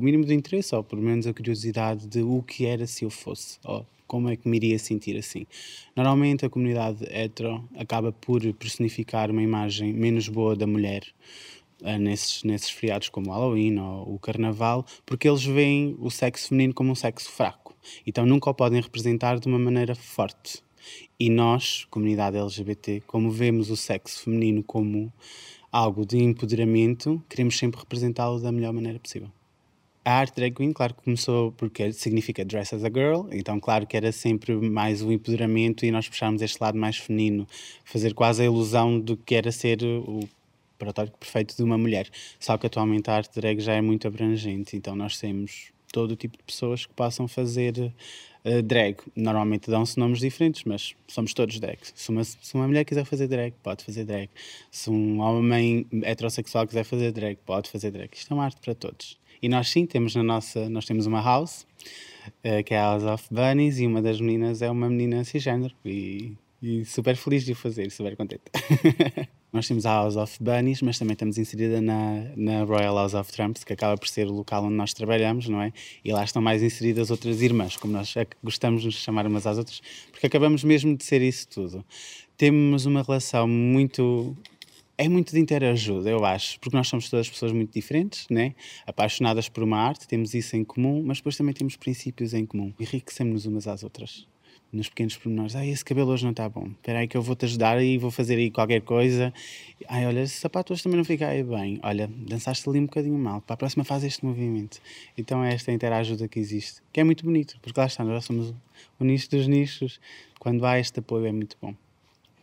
mínimo 0.01 0.23
de 0.23 0.33
interesse, 0.33 0.73
ou 0.73 0.81
pelo 0.81 1.01
menos 1.01 1.27
a 1.27 1.33
curiosidade 1.33 2.07
de 2.07 2.21
o 2.21 2.41
que 2.41 2.65
era 2.65 2.87
se 2.87 3.03
eu 3.03 3.09
fosse, 3.09 3.59
ou 3.65 3.85
como 4.07 4.29
é 4.29 4.37
que 4.37 4.47
me 4.47 4.55
iria 4.55 4.79
sentir 4.79 5.17
assim. 5.17 5.45
Normalmente 5.93 6.45
a 6.45 6.49
comunidade 6.49 7.03
hetero 7.11 7.67
acaba 7.75 8.13
por 8.13 8.41
personificar 8.53 9.29
uma 9.29 9.41
imagem 9.41 9.91
menos 9.91 10.29
boa 10.29 10.55
da 10.55 10.67
mulher. 10.67 11.03
Uh, 11.83 11.99
nesses, 11.99 12.43
nesses 12.45 12.69
feriados 12.69 13.09
como 13.09 13.29
o 13.29 13.33
Halloween 13.33 13.77
ou 13.77 14.15
o 14.15 14.17
Carnaval, 14.17 14.85
porque 15.05 15.27
eles 15.27 15.43
veem 15.43 15.97
o 15.99 16.09
sexo 16.09 16.47
feminino 16.47 16.73
como 16.73 16.91
um 16.91 16.95
sexo 16.95 17.29
fraco 17.29 17.63
então 18.05 18.25
nunca 18.25 18.49
o 18.49 18.53
podem 18.53 18.81
representar 18.81 19.39
de 19.39 19.47
uma 19.47 19.59
maneira 19.59 19.95
forte. 19.95 20.63
E 21.19 21.29
nós, 21.29 21.85
comunidade 21.89 22.37
LGBT, 22.37 23.01
como 23.07 23.31
vemos 23.31 23.69
o 23.69 23.77
sexo 23.77 24.23
feminino 24.23 24.63
como 24.63 25.11
algo 25.71 26.05
de 26.05 26.17
empoderamento, 26.17 27.23
queremos 27.29 27.57
sempre 27.57 27.79
representá-lo 27.79 28.39
da 28.39 28.51
melhor 28.51 28.73
maneira 28.73 28.99
possível. 28.99 29.29
A 30.05 30.11
arte 30.11 30.35
drag 30.35 30.53
queen, 30.53 30.73
claro 30.73 30.93
que 30.93 31.01
começou 31.01 31.53
porque 31.53 31.93
significa 31.93 32.43
dress 32.43 32.75
as 32.75 32.83
a 32.83 32.89
girl, 32.89 33.29
então 33.31 33.57
claro 33.57 33.87
que 33.87 33.95
era 33.95 34.11
sempre 34.11 34.53
mais 34.53 35.01
o 35.01 35.09
empoderamento 35.13 35.85
e 35.85 35.91
nós 35.91 36.09
puxámos 36.09 36.41
este 36.41 36.57
lado 36.59 36.77
mais 36.77 36.97
feminino, 36.97 37.47
fazer 37.85 38.13
quase 38.13 38.41
a 38.41 38.45
ilusão 38.45 38.99
do 38.99 39.15
que 39.15 39.33
era 39.33 39.49
ser 39.49 39.81
o 39.81 40.27
protótipo 40.83 41.17
perfeito 41.17 41.55
de 41.55 41.63
uma 41.63 41.77
mulher. 41.77 42.09
Só 42.39 42.57
que 42.57 42.67
atualmente 42.67 43.09
a 43.09 43.15
arte 43.15 43.39
drag 43.39 43.59
já 43.59 43.73
é 43.73 43.81
muito 43.81 44.07
abrangente, 44.07 44.75
então 44.75 44.95
nós 44.95 45.17
temos 45.17 45.71
todo 45.91 46.11
o 46.11 46.15
tipo 46.15 46.37
de 46.37 46.43
pessoas 46.43 46.85
que 46.85 46.93
possam 46.93 47.27
fazer 47.27 47.93
uh, 48.43 48.61
drag. 48.63 48.97
Normalmente 49.15 49.69
dão-se 49.69 49.97
nomes 49.97 50.19
diferentes, 50.19 50.63
mas 50.65 50.95
somos 51.07 51.33
todos 51.33 51.59
drag. 51.59 51.77
Se 51.93 52.09
uma, 52.09 52.23
se 52.23 52.55
uma 52.55 52.67
mulher 52.67 52.83
quiser 52.83 53.05
fazer 53.05 53.27
drag, 53.27 53.53
pode 53.63 53.85
fazer 53.85 54.03
drag. 54.03 54.29
Se 54.71 54.89
um 54.89 55.21
homem 55.21 55.85
heterossexual 56.03 56.67
quiser 56.67 56.83
fazer 56.83 57.11
drag, 57.11 57.37
pode 57.45 57.69
fazer 57.69 57.91
drag. 57.91 58.09
Isto 58.13 58.31
é 58.31 58.35
uma 58.35 58.45
arte 58.45 58.59
para 58.59 58.73
todos. 58.75 59.17
E 59.41 59.47
nós 59.47 59.69
sim 59.69 59.85
temos 59.85 60.15
na 60.15 60.23
nossa, 60.23 60.69
nós 60.69 60.85
temos 60.85 61.05
uma 61.05 61.21
house, 61.21 61.65
uh, 62.43 62.63
que 62.65 62.73
é 62.73 62.79
a 62.79 62.83
House 62.83 63.03
of 63.03 63.25
Bunnies, 63.29 63.79
e 63.79 63.85
uma 63.85 64.01
das 64.01 64.19
meninas 64.19 64.61
é 64.61 64.71
uma 64.71 64.89
menina 64.89 65.23
cisgênero. 65.23 65.75
E, 65.85 66.33
e 66.63 66.85
super 66.85 67.17
feliz 67.17 67.43
de 67.43 67.51
o 67.51 67.55
fazer, 67.55 67.91
super 67.91 68.15
contente. 68.15 68.43
Nós 69.51 69.67
temos 69.67 69.85
a 69.85 69.91
House 69.91 70.15
of 70.15 70.41
Bunnies, 70.41 70.81
mas 70.81 70.97
também 70.97 71.11
estamos 71.11 71.37
inserida 71.37 71.81
na, 71.81 72.31
na 72.37 72.63
Royal 72.63 72.95
House 72.95 73.13
of 73.13 73.29
Trumps, 73.33 73.65
que 73.65 73.73
acaba 73.73 73.97
por 73.97 74.07
ser 74.07 74.27
o 74.27 74.31
local 74.31 74.63
onde 74.63 74.73
nós 74.73 74.93
trabalhamos, 74.93 75.47
não 75.47 75.61
é? 75.61 75.73
E 76.03 76.11
lá 76.11 76.23
estão 76.23 76.41
mais 76.41 76.63
inseridas 76.63 77.11
outras 77.11 77.41
irmãs, 77.41 77.75
como 77.75 77.91
nós 77.91 78.13
gostamos 78.41 78.81
de 78.81 78.87
nos 78.87 78.95
chamar 78.95 79.27
umas 79.27 79.45
às 79.45 79.57
outras, 79.57 79.81
porque 80.09 80.25
acabamos 80.25 80.63
mesmo 80.63 80.95
de 80.95 81.03
ser 81.03 81.21
isso 81.21 81.47
tudo. 81.49 81.85
Temos 82.37 82.85
uma 82.85 83.03
relação 83.03 83.47
muito 83.47 84.35
é 84.97 85.09
muito 85.09 85.33
de 85.33 85.39
interajuda, 85.39 86.09
eu 86.09 86.23
acho, 86.23 86.59
porque 86.59 86.77
nós 86.77 86.87
somos 86.87 87.09
todas 87.09 87.29
pessoas 87.29 87.51
muito 87.51 87.73
diferentes, 87.73 88.25
né? 88.29 88.55
apaixonadas 88.87 89.49
por 89.49 89.63
uma 89.63 89.77
arte, 89.77 90.07
temos 90.07 90.33
isso 90.33 90.55
em 90.55 90.63
comum, 90.63 91.03
mas 91.05 91.17
depois 91.17 91.35
também 91.35 91.53
temos 91.53 91.75
princípios 91.75 92.33
em 92.33 92.45
comum, 92.45 92.71
enriquecemos-nos 92.79 93.45
umas 93.45 93.67
às 93.67 93.83
outras 93.83 94.27
nos 94.73 94.89
pequenos 94.89 95.15
pormenores. 95.15 95.55
Ah, 95.55 95.65
esse 95.65 95.85
cabelo 95.85 96.11
hoje 96.11 96.23
não 96.23 96.31
está 96.31 96.49
bom. 96.49 96.67
Espera 96.67 96.99
aí 96.99 97.07
que 97.07 97.15
eu 97.15 97.21
vou-te 97.21 97.45
ajudar 97.45 97.81
e 97.81 97.97
vou 97.97 98.09
fazer 98.09 98.35
aí 98.35 98.49
qualquer 98.49 98.81
coisa. 98.81 99.31
Ai, 99.87 100.07
olha, 100.07 100.21
esse 100.21 100.39
sapato 100.39 100.73
hoje 100.73 100.81
também 100.81 100.97
não 100.97 101.05
fica 101.05 101.27
aí 101.27 101.43
bem. 101.43 101.79
Olha, 101.83 102.07
dançaste 102.07 102.67
ali 102.67 102.79
um 102.79 102.85
bocadinho 102.85 103.17
mal. 103.17 103.39
Para 103.41 103.53
a 103.53 103.57
próxima 103.57 103.83
faz 103.83 104.03
este 104.03 104.25
movimento. 104.25 104.81
Então 105.17 105.43
é 105.43 105.53
esta 105.53 105.71
interajuda 105.71 106.27
que 106.27 106.39
existe. 106.39 106.81
Que 106.91 106.99
é 106.99 107.03
muito 107.03 107.23
bonito, 107.23 107.57
porque 107.61 107.79
lá 107.79 107.85
está, 107.85 108.03
nós 108.03 108.25
somos 108.25 108.53
o 108.99 109.03
nicho 109.03 109.29
dos 109.29 109.47
nichos. 109.47 109.99
Quando 110.39 110.65
há 110.65 110.79
este 110.79 110.99
apoio 110.99 111.27
é 111.27 111.31
muito 111.31 111.55
bom. 111.61 111.75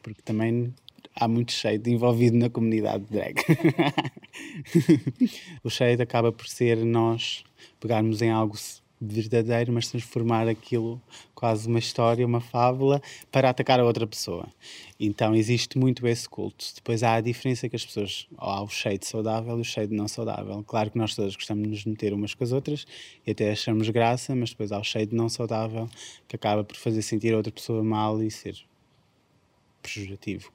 Porque 0.00 0.22
também 0.22 0.72
há 1.14 1.26
muito 1.26 1.52
shade 1.52 1.90
envolvido 1.90 2.36
na 2.36 2.48
comunidade 2.48 3.04
drag. 3.10 3.34
o 5.64 5.68
shade 5.68 6.00
acaba 6.00 6.30
por 6.32 6.46
ser 6.46 6.84
nós 6.84 7.44
pegarmos 7.80 8.22
em 8.22 8.30
algo 8.30 8.56
verdadeiro, 9.00 9.72
mas 9.72 9.88
transformar 9.88 10.46
aquilo 10.46 11.00
quase 11.34 11.66
uma 11.66 11.78
história, 11.78 12.26
uma 12.26 12.40
fábula, 12.40 13.00
para 13.32 13.48
atacar 13.48 13.80
a 13.80 13.84
outra 13.84 14.06
pessoa. 14.06 14.46
Então 14.98 15.34
existe 15.34 15.78
muito 15.78 16.06
esse 16.06 16.28
culto. 16.28 16.64
Depois 16.74 17.02
há 17.02 17.14
a 17.14 17.20
diferença 17.20 17.68
que 17.68 17.76
as 17.76 17.84
pessoas, 17.84 18.26
há 18.36 18.62
o 18.62 18.68
shade 18.68 19.06
saudável 19.06 19.56
e 19.56 19.60
o 19.62 19.64
shade 19.64 19.94
não 19.94 20.06
saudável. 20.06 20.62
Claro 20.64 20.90
que 20.90 20.98
nós 20.98 21.14
todos 21.14 21.34
gostamos 21.34 21.64
de 21.64 21.70
nos 21.70 21.84
meter 21.84 22.12
umas 22.12 22.34
com 22.34 22.44
as 22.44 22.52
outras 22.52 22.86
e 23.26 23.30
até 23.30 23.50
achamos 23.50 23.88
graça, 23.88 24.34
mas 24.34 24.50
depois 24.50 24.70
há 24.70 24.78
o 24.78 24.84
shade 24.84 25.14
não 25.14 25.28
saudável 25.28 25.88
que 26.28 26.36
acaba 26.36 26.62
por 26.62 26.76
fazer 26.76 27.00
sentir 27.00 27.32
a 27.32 27.38
outra 27.38 27.52
pessoa 27.52 27.82
mal 27.82 28.22
e 28.22 28.30
ser 28.30 28.56
pejorativo. 29.82 30.52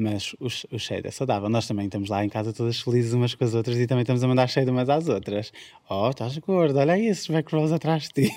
Mas 0.00 0.32
o, 0.40 0.46
o 0.46 0.78
shade 0.78 1.06
é 1.06 1.10
saudável. 1.10 1.50
Nós 1.50 1.68
também 1.68 1.84
estamos 1.84 2.08
lá 2.08 2.24
em 2.24 2.28
casa 2.30 2.54
todas 2.54 2.80
felizes 2.80 3.12
umas 3.12 3.34
com 3.34 3.44
as 3.44 3.52
outras 3.52 3.76
e 3.76 3.86
também 3.86 4.00
estamos 4.00 4.24
a 4.24 4.26
mandar 4.28 4.48
shade 4.48 4.70
umas 4.70 4.88
às 4.88 5.08
outras. 5.08 5.52
Oh, 5.90 6.08
estás 6.08 6.38
gorda, 6.38 6.80
olha 6.80 6.98
esses 6.98 7.26
back 7.26 7.54
rolls 7.54 7.70
atrás 7.70 8.04
de 8.04 8.28
ti. 8.28 8.34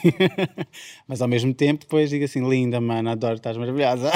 Mas 1.08 1.22
ao 1.22 1.28
mesmo 1.30 1.54
tempo, 1.54 1.86
depois 1.86 2.10
digo 2.10 2.26
assim: 2.26 2.46
linda, 2.50 2.82
mano, 2.82 3.10
adoro, 3.10 3.36
estás 3.36 3.56
maravilhosa. 3.56 4.12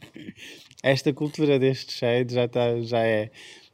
Esta 0.84 1.14
cultura 1.14 1.58
deste 1.58 1.94
shade 1.94 2.34
já, 2.34 2.44
está, 2.44 2.78
já 2.82 2.98
é. 2.98 3.30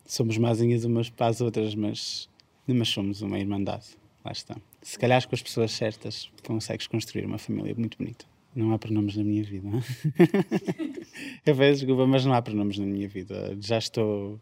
Somos 0.06 0.38
mazinhas 0.38 0.84
umas 0.84 1.10
para 1.10 1.26
as 1.26 1.40
outras, 1.40 1.74
mas, 1.74 2.28
mas 2.68 2.88
somos 2.88 3.20
uma 3.20 3.36
irmandade. 3.36 3.86
Lá 4.24 4.30
está. 4.30 4.56
Se 4.80 4.96
calhar 4.96 5.26
com 5.26 5.34
as 5.34 5.42
pessoas 5.42 5.72
certas 5.72 6.30
consegues 6.46 6.86
construir 6.86 7.26
uma 7.26 7.38
família 7.38 7.74
muito 7.76 7.98
bonita. 7.98 8.31
Não 8.54 8.72
há 8.72 8.78
pronomes 8.78 9.16
na 9.16 9.24
minha 9.24 9.42
vida. 9.42 9.68
eu 11.46 11.56
peço 11.56 11.80
desculpa, 11.80 12.06
mas 12.06 12.24
não 12.24 12.34
há 12.34 12.42
pronomes 12.42 12.78
na 12.78 12.84
minha 12.84 13.08
vida. 13.08 13.56
Já 13.60 13.78
estou 13.78 14.38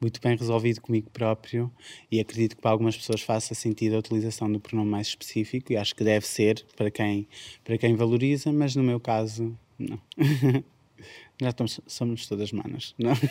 muito 0.00 0.20
bem 0.20 0.34
resolvido 0.34 0.80
comigo 0.80 1.10
próprio 1.10 1.70
e 2.10 2.18
acredito 2.20 2.56
que 2.56 2.62
para 2.62 2.70
algumas 2.70 2.96
pessoas 2.96 3.20
faça 3.20 3.54
sentido 3.54 3.96
a 3.96 3.98
utilização 3.98 4.50
do 4.50 4.58
pronome 4.58 4.90
mais 4.90 5.08
específico 5.08 5.72
e 5.72 5.76
acho 5.76 5.94
que 5.94 6.02
deve 6.02 6.26
ser 6.26 6.64
para 6.74 6.90
quem, 6.90 7.28
para 7.62 7.76
quem 7.76 7.94
valoriza, 7.94 8.50
mas 8.50 8.74
no 8.74 8.82
meu 8.82 8.98
caso, 8.98 9.54
não. 9.78 10.00
Já 11.40 11.48
estamos, 11.50 11.80
somos 11.86 12.26
todas 12.26 12.52
manas, 12.52 12.94
não? 12.98 13.12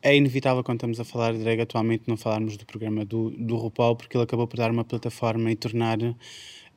É 0.00 0.16
inevitável 0.16 0.62
quando 0.62 0.76
estamos 0.76 1.00
a 1.00 1.04
falar 1.04 1.32
de 1.32 1.40
drag 1.40 1.60
atualmente 1.60 2.04
não 2.06 2.16
falarmos 2.16 2.56
do 2.56 2.64
programa 2.64 3.04
do, 3.04 3.30
do 3.30 3.56
RuPaul 3.56 3.96
porque 3.96 4.16
ele 4.16 4.22
acabou 4.22 4.46
por 4.46 4.56
dar 4.56 4.70
uma 4.70 4.84
plataforma 4.84 5.50
e 5.50 5.56
tornar 5.56 5.98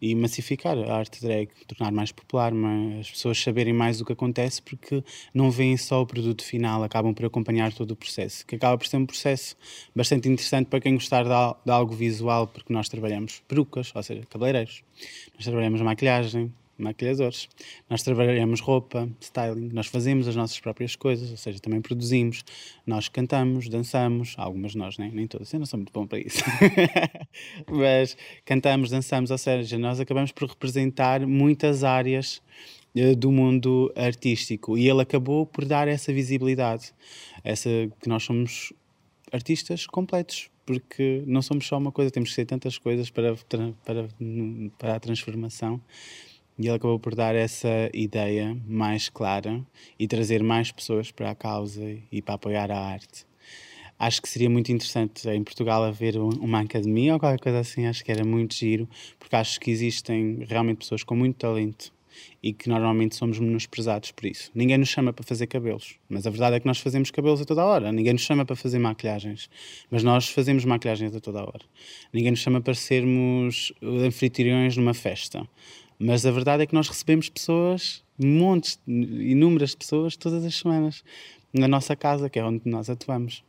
e 0.01 0.15
massificar 0.15 0.77
a 0.77 0.95
arte 0.95 1.21
drag, 1.21 1.49
tornar 1.67 1.91
mais 1.91 2.11
popular, 2.11 2.51
mas 2.53 3.01
as 3.01 3.11
pessoas 3.11 3.41
saberem 3.41 3.73
mais 3.73 4.01
o 4.01 4.05
que 4.05 4.13
acontece 4.13 4.61
porque 4.61 5.03
não 5.33 5.51
veem 5.51 5.77
só 5.77 6.01
o 6.01 6.07
produto 6.07 6.43
final, 6.43 6.83
acabam 6.83 7.13
por 7.13 7.25
acompanhar 7.25 7.71
todo 7.71 7.91
o 7.91 7.95
processo, 7.95 8.45
que 8.45 8.55
acaba 8.55 8.77
por 8.77 8.87
ser 8.87 8.97
um 8.97 9.05
processo 9.05 9.55
bastante 9.95 10.27
interessante 10.27 10.67
para 10.67 10.81
quem 10.81 10.95
gostar 10.95 11.23
de, 11.23 11.55
de 11.65 11.71
algo 11.71 11.93
visual, 11.93 12.47
porque 12.47 12.73
nós 12.73 12.89
trabalhamos 12.89 13.43
perucas, 13.47 13.91
ou 13.93 14.01
seja, 14.01 14.25
cabeleireiros, 14.27 14.83
nós 15.35 15.45
trabalhamos 15.45 15.81
maquilhagem, 15.81 16.51
maquilhadores. 16.81 17.47
Nós 17.89 18.03
trabalhamos 18.03 18.59
roupa, 18.59 19.09
styling, 19.19 19.69
nós 19.73 19.87
fazemos 19.87 20.27
as 20.27 20.35
nossas 20.35 20.59
próprias 20.59 20.95
coisas, 20.95 21.31
ou 21.31 21.37
seja, 21.37 21.59
também 21.59 21.81
produzimos. 21.81 22.43
Nós 22.85 23.07
cantamos, 23.07 23.69
dançamos, 23.69 24.33
algumas 24.37 24.75
nós, 24.75 24.97
nem, 24.97 25.11
nem 25.11 25.27
todas, 25.27 25.51
eu 25.53 25.59
não 25.59 25.65
sou 25.65 25.77
muito 25.77 25.93
bom 25.93 26.05
para 26.05 26.19
isso. 26.19 26.43
Mas 27.69 28.17
cantamos, 28.45 28.89
dançamos, 28.89 29.31
ou 29.31 29.37
seja, 29.37 29.77
nós 29.77 29.99
acabamos 29.99 30.31
por 30.31 30.49
representar 30.49 31.25
muitas 31.25 31.83
áreas 31.83 32.41
eh, 32.93 33.15
do 33.15 33.31
mundo 33.31 33.91
artístico 33.95 34.77
e 34.77 34.89
ele 34.89 35.01
acabou 35.01 35.45
por 35.45 35.63
dar 35.63 35.87
essa 35.87 36.11
visibilidade, 36.11 36.93
essa 37.41 37.69
que 38.01 38.09
nós 38.09 38.23
somos 38.23 38.73
artistas 39.31 39.87
completos, 39.87 40.49
porque 40.65 41.23
não 41.25 41.41
somos 41.41 41.65
só 41.65 41.77
uma 41.77 41.91
coisa, 41.91 42.11
temos 42.11 42.29
que 42.29 42.35
ser 42.35 42.45
tantas 42.45 42.77
coisas 42.77 43.09
para, 43.09 43.35
para, 43.47 43.73
para 44.77 44.95
a 44.95 44.99
transformação 44.99 45.81
e 46.61 46.67
ele 46.67 46.75
acabou 46.75 46.99
por 46.99 47.15
dar 47.15 47.33
essa 47.33 47.89
ideia 47.91 48.55
mais 48.67 49.09
clara 49.09 49.65
e 49.97 50.07
trazer 50.07 50.43
mais 50.43 50.71
pessoas 50.71 51.11
para 51.11 51.31
a 51.31 51.35
causa 51.35 51.97
e 52.11 52.21
para 52.21 52.35
apoiar 52.35 52.69
a 52.69 52.77
arte. 52.77 53.25
Acho 53.97 54.21
que 54.21 54.29
seria 54.29 54.49
muito 54.49 54.71
interessante 54.71 55.27
em 55.27 55.43
Portugal 55.43 55.83
haver 55.83 56.17
uma 56.17 56.59
academia 56.59 57.13
ou 57.13 57.19
qualquer 57.19 57.39
coisa 57.39 57.59
assim, 57.59 57.85
acho 57.87 58.03
que 58.05 58.11
era 58.11 58.23
muito 58.23 58.53
giro, 58.53 58.87
porque 59.17 59.35
acho 59.35 59.59
que 59.59 59.71
existem 59.71 60.45
realmente 60.47 60.77
pessoas 60.77 61.03
com 61.03 61.15
muito 61.15 61.37
talento 61.37 61.91
e 62.41 62.53
que 62.53 62.69
normalmente 62.69 63.15
somos 63.15 63.39
menosprezados 63.39 64.11
por 64.11 64.25
isso. 64.25 64.51
Ninguém 64.53 64.77
nos 64.77 64.89
chama 64.89 65.13
para 65.13 65.25
fazer 65.25 65.47
cabelos, 65.47 65.97
mas 66.09 66.25
a 66.25 66.29
verdade 66.29 66.55
é 66.55 66.59
que 66.59 66.65
nós 66.65 66.79
fazemos 66.79 67.11
cabelos 67.11 67.41
a 67.41 67.45
toda 67.45 67.63
hora. 67.63 67.91
Ninguém 67.91 68.13
nos 68.13 68.23
chama 68.23 68.45
para 68.45 68.55
fazer 68.55 68.79
maquilhagens, 68.79 69.49
mas 69.89 70.03
nós 70.03 70.27
fazemos 70.29 70.65
maquilhagens 70.65 71.15
a 71.15 71.19
toda 71.19 71.41
hora. 71.41 71.61
Ninguém 72.13 72.31
nos 72.31 72.39
chama 72.39 72.61
para 72.61 72.73
sermos 72.73 73.73
anfitriões 73.81 74.75
numa 74.77 74.93
festa, 74.93 75.47
mas 76.01 76.25
a 76.25 76.31
verdade 76.31 76.63
é 76.63 76.65
que 76.65 76.73
nós 76.73 76.87
recebemos 76.87 77.29
pessoas, 77.29 78.03
montes, 78.17 78.79
inúmeras 78.87 79.75
pessoas, 79.75 80.15
todas 80.15 80.43
as 80.43 80.55
semanas, 80.55 81.03
na 81.53 81.67
nossa 81.67 81.95
casa, 81.95 82.27
que 82.27 82.39
é 82.39 82.43
onde 82.43 82.61
nós 82.65 82.89
atuamos. 82.89 83.43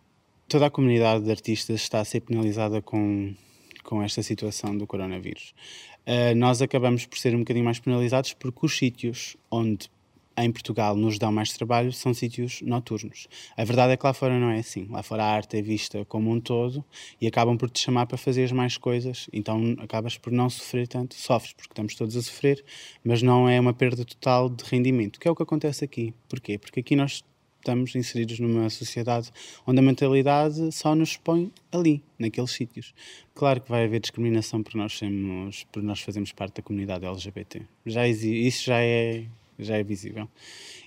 Toda 0.49 0.67
a 0.67 0.71
comunidade 0.71 1.25
de 1.25 1.31
artistas 1.31 1.81
está 1.81 2.01
a 2.01 2.05
ser 2.05 2.21
penalizada 2.21 2.83
com, 2.83 3.33
com 3.83 4.03
esta 4.03 4.23
situação 4.23 4.77
do 4.77 4.87
coronavírus. 4.87 5.55
Uh, 6.07 6.35
nós 6.37 6.61
acabamos 6.61 7.07
por 7.07 7.17
ser 7.17 7.35
um 7.35 7.39
bocadinho 7.39 7.65
mais 7.65 7.79
penalizados 7.81 8.35
porque 8.35 8.67
os 8.67 8.77
sítios 8.77 9.35
onde 9.51 9.89
em 10.37 10.51
Portugal 10.51 10.97
nos 10.97 11.19
dão 11.19 11.31
mais 11.33 11.53
trabalho 11.53 11.93
são 11.93 12.15
sítios 12.15 12.63
noturnos. 12.63 13.29
A 13.57 13.65
verdade 13.65 13.93
é 13.93 13.97
que 13.97 14.07
lá 14.07 14.13
fora 14.13 14.39
não 14.39 14.51
é 14.51 14.59
assim. 14.59 14.87
Lá 14.91 15.03
fora 15.03 15.25
a 15.25 15.33
arte 15.33 15.57
é 15.57 15.63
vista 15.63 16.05
como 16.07 16.31
um 16.31 16.41
todo 16.41 16.85
e 17.21 17.27
acabam 17.27 17.57
por 17.57 17.71
te 17.71 17.81
chamar 17.81 18.07
para 18.07 18.19
fazer 18.19 18.53
mais 18.53 18.77
coisas, 18.77 19.29
então 19.33 19.77
acabas 19.79 20.17
por 20.17 20.33
não 20.33 20.49
sofrer 20.49 20.89
tanto. 20.89 21.15
Sofres 21.15 21.53
porque 21.53 21.73
estamos 21.73 21.95
todos 21.95 22.17
a 22.17 22.23
sofrer, 22.23 22.65
mas 23.05 23.23
não 23.23 23.49
é 23.49 23.59
uma 23.61 23.73
perda 23.73 24.05
total 24.05 24.49
de 24.49 24.65
rendimento, 24.65 25.21
que 25.21 25.29
é 25.29 25.31
o 25.31 25.37
que 25.37 25.43
acontece 25.43 25.85
aqui. 25.85 26.15
Porquê? 26.29 26.59
Porque 26.59 26.81
aqui 26.81 26.97
nós 26.97 27.23
estamos 27.63 27.95
inseridos 27.95 28.41
numa 28.41 28.69
sociedade 28.69 29.31
onde 29.67 29.79
a 29.79 29.83
mentalidade 29.83 30.73
só 30.73 30.95
nos 30.95 31.11
expõe 31.11 31.53
ali, 31.71 32.03
naqueles 32.19 32.51
sítios. 32.51 32.93
Claro 33.35 33.61
que 33.61 33.71
vai 33.71 33.85
haver 33.85 34.01
discriminação 34.01 34.63
por 34.63 34.75
nós 34.75 34.99
sermos, 34.99 35.65
por 35.73 35.83
nós 35.83 36.01
fazermos 36.01 36.33
parte 36.33 36.57
da 36.57 36.63
comunidade 36.63 37.07
LGBT. 37.07 37.63
Já 37.87 38.07
isso 38.07 38.65
já 38.65 38.81
é 38.81 39.27
já 39.59 39.77
é 39.77 39.83
visível. 39.83 40.29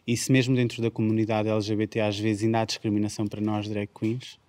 E 0.05 0.15
se 0.15 0.31
mesmo 0.31 0.55
dentro 0.55 0.81
da 0.81 0.91
comunidade 0.91 1.49
LGBT 1.49 2.01
às 2.01 2.19
vezes 2.19 2.43
ainda 2.43 2.61
há 2.61 2.65
discriminação 2.65 3.27
para 3.27 3.41
nós 3.41 3.67
drag 3.67 3.89
queens, 3.97 4.39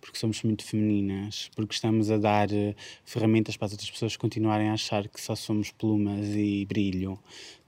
porque 0.00 0.18
somos 0.18 0.42
muito 0.42 0.64
femininas, 0.64 1.48
porque 1.54 1.74
estamos 1.74 2.10
a 2.10 2.18
dar 2.18 2.50
uh, 2.50 2.74
ferramentas 3.04 3.56
para 3.56 3.66
as 3.66 3.72
outras 3.72 3.90
pessoas 3.90 4.16
continuarem 4.16 4.68
a 4.68 4.72
achar 4.72 5.06
que 5.08 5.20
só 5.20 5.36
somos 5.36 5.70
plumas 5.70 6.26
e 6.34 6.66
brilho, 6.66 7.18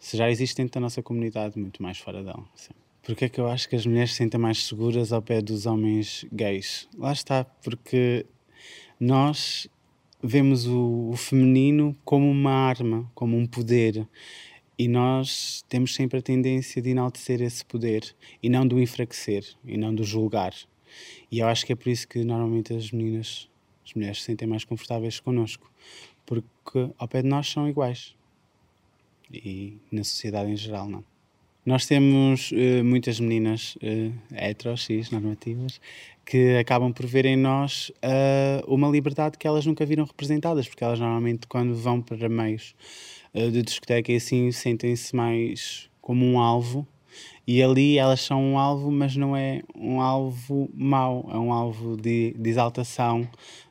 se 0.01 0.17
já 0.17 0.29
existe 0.29 0.57
dentro 0.57 0.75
da 0.75 0.81
nossa 0.81 1.01
comunidade, 1.01 1.59
muito 1.59 1.81
mais 1.81 1.99
fora 1.99 2.23
dela. 2.25 2.45
Sim. 2.57 2.75
Porque 3.05 3.27
é 3.27 3.29
que 3.29 3.39
eu 3.39 3.47
acho 3.47 3.69
que 3.69 3.77
as 3.77 3.87
mulheres 3.87 4.11
se 4.11 4.17
sentem 4.17 4.41
mais 4.41 4.67
seguras 4.67 5.13
ao 5.13 5.23
pé 5.23 5.41
dos 5.41 5.67
homens 5.67 6.27
gays? 6.33 6.89
Lá 6.99 7.13
está, 7.13 7.45
porque 7.45 8.27
nós 8.99 9.69
vemos 10.23 10.67
o, 10.67 11.11
o 11.11 11.17
feminino 11.17 11.95
como 12.05 12.29
uma 12.31 12.51
arma, 12.51 13.09
como 13.15 13.37
um 13.37 13.47
poder. 13.47 14.09
E 14.77 14.89
nós 14.89 15.65
temos 15.69 15.95
sempre 15.95 16.19
a 16.19 16.23
tendência 16.23 16.83
de 16.83 16.91
enaltecer 16.91 17.41
esse 17.41 17.65
poder 17.65 18.15
e 18.43 18.49
não 18.49 18.67
do 18.67 18.81
enfraquecer 18.81 19.45
e 19.65 19.77
não 19.77 19.95
do 19.95 20.03
julgar. 20.03 20.53
E 21.31 21.39
eu 21.39 21.47
acho 21.47 21.65
que 21.65 21.73
é 21.73 21.77
por 21.77 21.89
isso 21.89 22.09
que 22.09 22.25
normalmente 22.25 22.75
as 22.75 22.91
meninas, 22.91 23.49
as 23.85 23.95
mulheres 23.95 24.19
se 24.19 24.25
sentem 24.25 24.49
mais 24.49 24.65
confortáveis 24.65 25.21
connosco, 25.21 25.71
porque 26.27 26.91
ao 26.99 27.07
pé 27.07 27.23
de 27.23 27.29
nós 27.29 27.49
são 27.49 27.69
iguais. 27.69 28.17
E 29.33 29.77
na 29.91 30.03
sociedade 30.03 30.51
em 30.51 30.57
geral 30.57 30.89
não. 30.89 31.05
Nós 31.65 31.87
temos 31.87 32.53
uh, 32.53 32.85
muitas 32.85 33.19
meninas 33.19 33.77
uh, 33.77 34.13
hetero, 34.35 34.77
cis, 34.77 35.11
normativas, 35.11 35.81
que 36.25 36.57
acabam 36.59 36.93
por 36.93 37.07
ver 37.07 37.25
em 37.25 37.37
nós 37.37 37.91
uh, 38.03 38.73
uma 38.73 38.87
liberdade 38.89 39.39
que 39.39 39.47
elas 39.47 39.65
nunca 39.65 39.87
viram 39.87 40.05
representadas, 40.05 40.69
porque 40.69 40.85
elas 40.85 41.01
normalmente, 41.01 41.47
quando 41.47 41.75
vão 41.75 42.03
para 42.03 42.29
meios 42.29 42.75
uh, 43.33 43.51
de 43.51 43.63
discoteca 43.63 44.13
e 44.13 44.17
assim, 44.17 44.53
sentem-se 44.53 45.17
mais 45.17 45.89
como 46.03 46.27
um 46.27 46.39
alvo. 46.39 46.87
E 47.47 47.63
ali 47.63 47.99
elas 47.99 48.21
são 48.21 48.43
um 48.43 48.59
alvo, 48.59 48.91
mas 48.91 49.17
não 49.17 49.37
é 49.37 49.63
um 49.75 50.01
alvo 50.01 50.71
mau, 50.73 51.29
é 51.31 51.39
um 51.39 51.53
alvo 51.53 51.97
de, 51.97 52.35
de 52.39 52.51
exaltação 52.51 53.29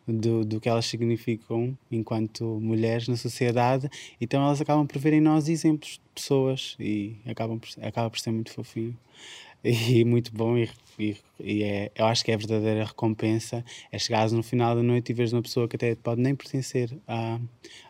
do, 0.08 0.44
do 0.46 0.60
que 0.60 0.70
elas 0.70 0.86
significam 0.86 1.76
enquanto 1.92 2.44
mulheres 2.62 3.08
na 3.08 3.16
sociedade. 3.16 3.90
Então 4.20 4.44
elas 4.44 4.62
acabam 4.62 4.86
por 4.86 5.00
ver 5.00 5.14
em 5.14 5.22
nós 5.22 5.48
exemplos 5.48 5.94
de 5.94 6.02
pessoas 6.14 6.76
e 6.80 7.16
acabam 7.26 7.60
por, 7.60 7.70
acaba 7.82 8.10
por 8.10 8.20
ser 8.20 8.32
muito 8.32 8.52
fofinho 8.52 8.96
e 9.64 10.04
muito 10.04 10.32
bom 10.34 10.58
e, 10.58 10.70
e, 11.00 11.18
e, 11.40 11.64
é, 11.64 11.92
eu 11.96 12.06
acho 12.06 12.24
que 12.24 12.32
é 12.32 12.36
a 12.36 12.38
verdadeira 12.38 12.84
recompensa 12.84 13.64
é 13.92 13.98
chegares 13.98 14.34
no 14.34 14.44
final 14.44 14.76
da 14.76 14.84
noite 14.84 15.12
e 15.12 15.14
veres 15.14 15.32
uma 15.32 15.42
pessoa 15.42 15.68
que 15.68 15.76
até 15.76 15.96
pode 15.96 16.22
nem 16.22 16.36
pertencer 16.36 16.96
à, 17.08 17.40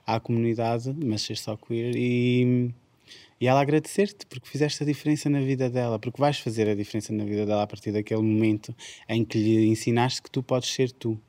à 0.05 0.19
comunidade, 0.19 0.93
mas 1.03 1.23
ser 1.23 1.37
só 1.37 1.57
queer 1.57 1.95
e, 1.95 2.71
E 3.43 3.47
ela 3.47 3.59
agradecer-te 3.59 4.25
porque 4.25 4.47
fizeste 4.47 4.83
a 4.83 4.85
diferença 4.85 5.29
na 5.29 5.41
vida 5.41 5.69
dela, 5.69 5.99
porque 5.99 6.17
vais 6.17 6.39
fazer 6.39 6.69
a 6.69 6.73
diferença 6.73 7.11
na 7.11 7.25
vida 7.25 7.45
dela 7.45 7.63
a 7.63 7.67
partir 7.67 7.91
daquele 7.91 8.21
momento 8.21 8.73
em 9.09 9.25
que 9.25 9.37
lhe 9.37 9.65
ensinaste 9.67 10.23
que 10.23 10.31
tu 10.31 10.41
podes 10.41 10.69
ser 10.69 10.93
tu, 10.93 11.19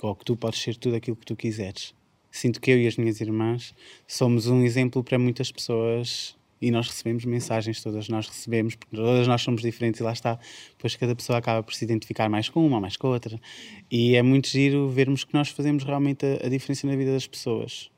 ou 0.00 0.14
que 0.14 0.24
tu 0.24 0.36
podes 0.36 0.60
ser 0.60 0.76
tudo 0.76 0.94
aquilo 0.94 1.16
que 1.16 1.26
tu 1.26 1.34
quiseres. 1.34 1.92
Sinto 2.30 2.60
que 2.60 2.70
eu 2.70 2.78
e 2.78 2.86
as 2.86 2.96
minhas 2.96 3.20
irmãs 3.20 3.74
somos 4.06 4.46
um 4.46 4.62
exemplo 4.62 5.02
para 5.02 5.18
muitas 5.18 5.50
pessoas 5.50 6.36
e 6.62 6.70
nós 6.70 6.86
recebemos 6.86 7.24
mensagens, 7.24 7.82
todas 7.82 8.08
nós 8.08 8.28
recebemos, 8.28 8.76
porque 8.76 8.94
todas 8.94 9.26
nós 9.26 9.42
somos 9.42 9.60
diferentes 9.60 9.98
e 9.98 10.04
lá 10.04 10.12
está. 10.12 10.38
Depois 10.76 10.94
cada 10.94 11.16
pessoa 11.16 11.40
acaba 11.40 11.64
por 11.64 11.74
se 11.74 11.84
identificar 11.84 12.28
mais 12.28 12.48
com 12.48 12.64
uma 12.64 12.80
mais 12.80 12.96
com 12.96 13.08
outra. 13.08 13.40
E 13.90 14.14
é 14.14 14.22
muito 14.22 14.48
giro 14.48 14.88
vermos 14.88 15.24
que 15.24 15.34
nós 15.34 15.48
fazemos 15.48 15.82
realmente 15.82 16.24
a, 16.26 16.46
a 16.46 16.48
diferença 16.48 16.86
na 16.86 16.94
vida 16.94 17.10
das 17.10 17.26
pessoas. 17.26 17.90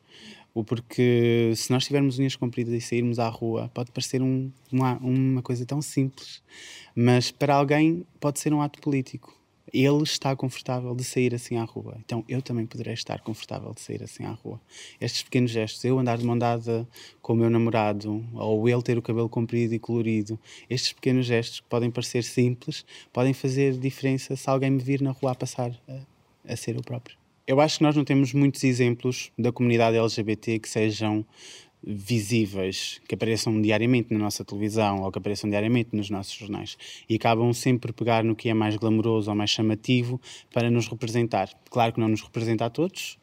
Porque 0.66 1.52
se 1.54 1.70
nós 1.70 1.84
tivermos 1.84 2.18
unhas 2.18 2.34
compridas 2.34 2.74
e 2.74 2.80
sairmos 2.80 3.18
à 3.18 3.28
rua, 3.28 3.70
pode 3.72 3.92
parecer 3.92 4.20
um, 4.20 4.50
uma, 4.72 4.96
uma 4.98 5.40
coisa 5.40 5.64
tão 5.64 5.80
simples, 5.80 6.42
mas 6.96 7.30
para 7.30 7.54
alguém 7.54 8.04
pode 8.18 8.40
ser 8.40 8.52
um 8.52 8.60
ato 8.60 8.80
político 8.80 9.38
ele 9.72 10.02
está 10.02 10.34
confortável 10.34 10.94
de 10.94 11.04
sair 11.04 11.34
assim 11.34 11.56
à 11.56 11.64
rua. 11.64 11.96
Então 12.04 12.24
eu 12.28 12.40
também 12.40 12.66
poderei 12.66 12.94
estar 12.94 13.20
confortável 13.20 13.72
de 13.74 13.80
sair 13.80 14.02
assim 14.02 14.24
à 14.24 14.30
rua. 14.30 14.60
Estes 15.00 15.22
pequenos 15.22 15.50
gestos, 15.50 15.84
eu 15.84 15.98
andar 15.98 16.18
de 16.18 16.24
mão 16.24 16.38
dada 16.38 16.88
com 17.20 17.32
o 17.32 17.36
meu 17.36 17.50
namorado, 17.50 18.24
ou 18.34 18.68
ele 18.68 18.82
ter 18.82 18.98
o 18.98 19.02
cabelo 19.02 19.28
comprido 19.28 19.74
e 19.74 19.78
colorido, 19.78 20.38
estes 20.68 20.92
pequenos 20.92 21.26
gestos 21.26 21.60
que 21.60 21.66
podem 21.68 21.90
parecer 21.90 22.24
simples, 22.24 22.84
podem 23.12 23.32
fazer 23.32 23.76
diferença 23.78 24.36
se 24.36 24.48
alguém 24.48 24.70
me 24.70 24.82
vir 24.82 25.00
na 25.02 25.10
rua 25.10 25.32
a 25.32 25.34
passar 25.34 25.72
a, 25.88 26.52
a 26.52 26.56
ser 26.56 26.76
o 26.76 26.82
próprio. 26.82 27.16
Eu 27.48 27.62
acho 27.62 27.78
que 27.78 27.82
nós 27.82 27.96
não 27.96 28.04
temos 28.04 28.34
muitos 28.34 28.62
exemplos 28.62 29.32
da 29.38 29.50
comunidade 29.50 29.96
LGBT 29.96 30.58
que 30.58 30.68
sejam 30.68 31.24
visíveis 31.82 33.00
que 33.08 33.14
apareçam 33.14 33.58
diariamente 33.62 34.12
na 34.12 34.18
nossa 34.18 34.44
televisão 34.44 35.00
ou 35.02 35.10
que 35.10 35.16
apareçam 35.16 35.48
diariamente 35.48 35.96
nos 35.96 36.10
nossos 36.10 36.34
jornais 36.34 36.76
e 37.08 37.14
acabam 37.14 37.50
sempre 37.54 37.90
pegar 37.90 38.22
no 38.22 38.36
que 38.36 38.50
é 38.50 38.54
mais 38.54 38.76
glamouroso 38.76 39.30
ou 39.30 39.34
mais 39.34 39.48
chamativo 39.48 40.20
para 40.52 40.70
nos 40.70 40.88
representar. 40.88 41.48
Claro 41.70 41.94
que 41.94 42.00
não 42.00 42.08
nos 42.08 42.20
representa 42.20 42.66
a 42.66 42.70
todos, 42.70 43.18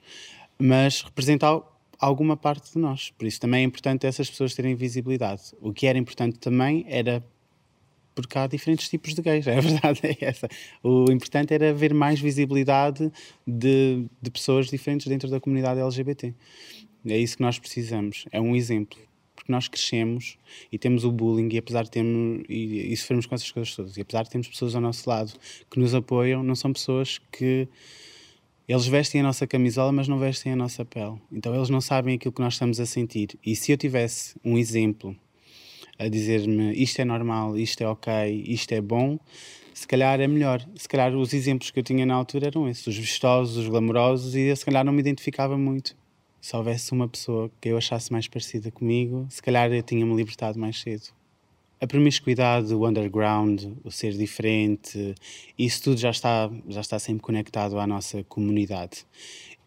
mas 0.58 1.04
representa 1.04 1.62
alguma 2.00 2.36
parte 2.36 2.74
de 2.74 2.80
nós. 2.80 3.12
Por 3.12 3.28
isso 3.28 3.40
também 3.40 3.62
é 3.62 3.64
importante 3.64 4.08
essas 4.08 4.28
pessoas 4.28 4.56
terem 4.56 4.74
visibilidade. 4.74 5.54
O 5.62 5.72
que 5.72 5.86
era 5.86 6.00
importante 6.00 6.40
também 6.40 6.84
era 6.88 7.24
porque 8.16 8.38
há 8.38 8.48
diferentes 8.48 8.88
tipos 8.88 9.14
de 9.14 9.22
gays, 9.22 9.46
é 9.48 9.58
a 9.58 9.62
verdade 9.62 10.00
é 10.04 10.18
essa. 10.22 10.48
O 10.82 11.12
importante 11.12 11.54
era 11.54 11.70
haver 11.70 11.94
mais 11.94 12.20
visibilidade 12.20 13.12
de, 13.46 14.06
de 14.22 14.32
pessoas 14.32 14.68
diferentes 14.68 15.06
dentro 15.06 15.30
da 15.30 15.40
comunidade 15.40 15.82
LGBT. 15.82 16.34
É 17.06 17.18
isso 17.18 17.36
que 17.38 17.44
nós 17.44 17.60
precisamos. 17.60 18.26
É 18.32 18.42
um 18.42 18.56
exemplo. 18.56 18.98
Porque 19.36 19.52
nós 19.52 19.68
crescemos 19.68 20.38
e 20.72 20.78
temos 20.78 21.04
o 21.04 21.12
bullying, 21.12 21.50
e 21.52 21.58
apesar 21.58 21.84
de 21.84 21.92
termos. 21.92 22.44
E, 22.48 22.92
e 22.92 22.98
sofremos 22.98 23.26
com 23.26 23.36
essas 23.36 23.52
coisas 23.52 23.76
todas. 23.76 23.98
E 23.98 24.02
apesar 24.02 24.24
de 24.24 24.30
termos 24.30 24.48
pessoas 24.48 24.74
ao 24.74 24.82
nosso 24.82 25.08
lado 25.08 25.34
que 25.70 25.78
nos 25.78 25.94
apoiam, 25.94 26.42
não 26.42 26.56
são 26.56 26.72
pessoas 26.72 27.20
que. 27.32 27.68
Eles 28.68 28.88
vestem 28.88 29.22
a 29.22 29.24
nossa 29.24 29.46
camisola, 29.46 29.92
mas 29.92 30.08
não 30.08 30.18
vestem 30.18 30.54
a 30.54 30.56
nossa 30.56 30.84
pele. 30.84 31.22
Então 31.32 31.54
eles 31.54 31.70
não 31.70 31.80
sabem 31.80 32.16
aquilo 32.16 32.32
que 32.32 32.42
nós 32.42 32.54
estamos 32.56 32.80
a 32.80 32.86
sentir. 32.88 33.38
E 33.46 33.56
se 33.56 33.72
eu 33.72 33.78
tivesse 33.78 34.36
um 34.44 34.58
exemplo 34.58 35.16
a 35.98 36.08
dizer-me 36.08 36.74
isto 36.74 37.02
é 37.02 37.06
normal, 37.06 37.58
isto 37.58 37.82
é 37.82 37.88
ok, 37.88 38.44
isto 38.48 38.72
é 38.74 38.82
bom, 38.82 39.20
se 39.74 39.88
calhar 39.88 40.20
é 40.20 40.28
melhor. 40.28 40.66
Se 40.76 40.88
calhar 40.88 41.16
os 41.16 41.34
exemplos 41.34 41.72
que 41.72 41.80
eu 41.80 41.84
tinha 41.84 42.06
na 42.06 42.16
altura 42.16 42.48
eram 42.48 42.68
esses, 42.70 42.88
os 42.88 42.98
vistosos, 42.98 43.58
os 43.58 43.68
glamourosos, 43.68 44.36
e 44.36 44.42
eu 44.42 44.56
se 44.56 44.66
calhar 44.66 44.84
não 44.84 44.94
me 44.94 45.00
identificava 45.00 45.58
muito 45.58 45.96
se 46.46 46.56
houvesse 46.56 46.92
uma 46.92 47.08
pessoa 47.08 47.50
que 47.60 47.70
eu 47.70 47.78
achasse 47.78 48.12
mais 48.12 48.28
parecida 48.28 48.70
comigo, 48.70 49.26
se 49.32 49.42
calhar 49.42 49.72
eu 49.72 49.82
tinha-me 49.82 50.16
libertado 50.16 50.60
mais 50.60 50.80
cedo. 50.80 51.06
A 51.82 51.88
promiscuidade, 51.88 52.72
o 52.72 52.88
underground, 52.88 53.64
o 53.84 53.90
ser 53.90 54.14
diferente, 54.14 55.16
isso 55.58 55.82
tudo 55.82 55.98
já 56.00 56.12
está, 56.12 56.52
já 56.68 56.82
está 56.82 57.00
sempre 57.00 57.24
conectado 57.24 57.80
à 57.80 57.88
nossa 57.88 58.24
comunidade. 58.26 59.08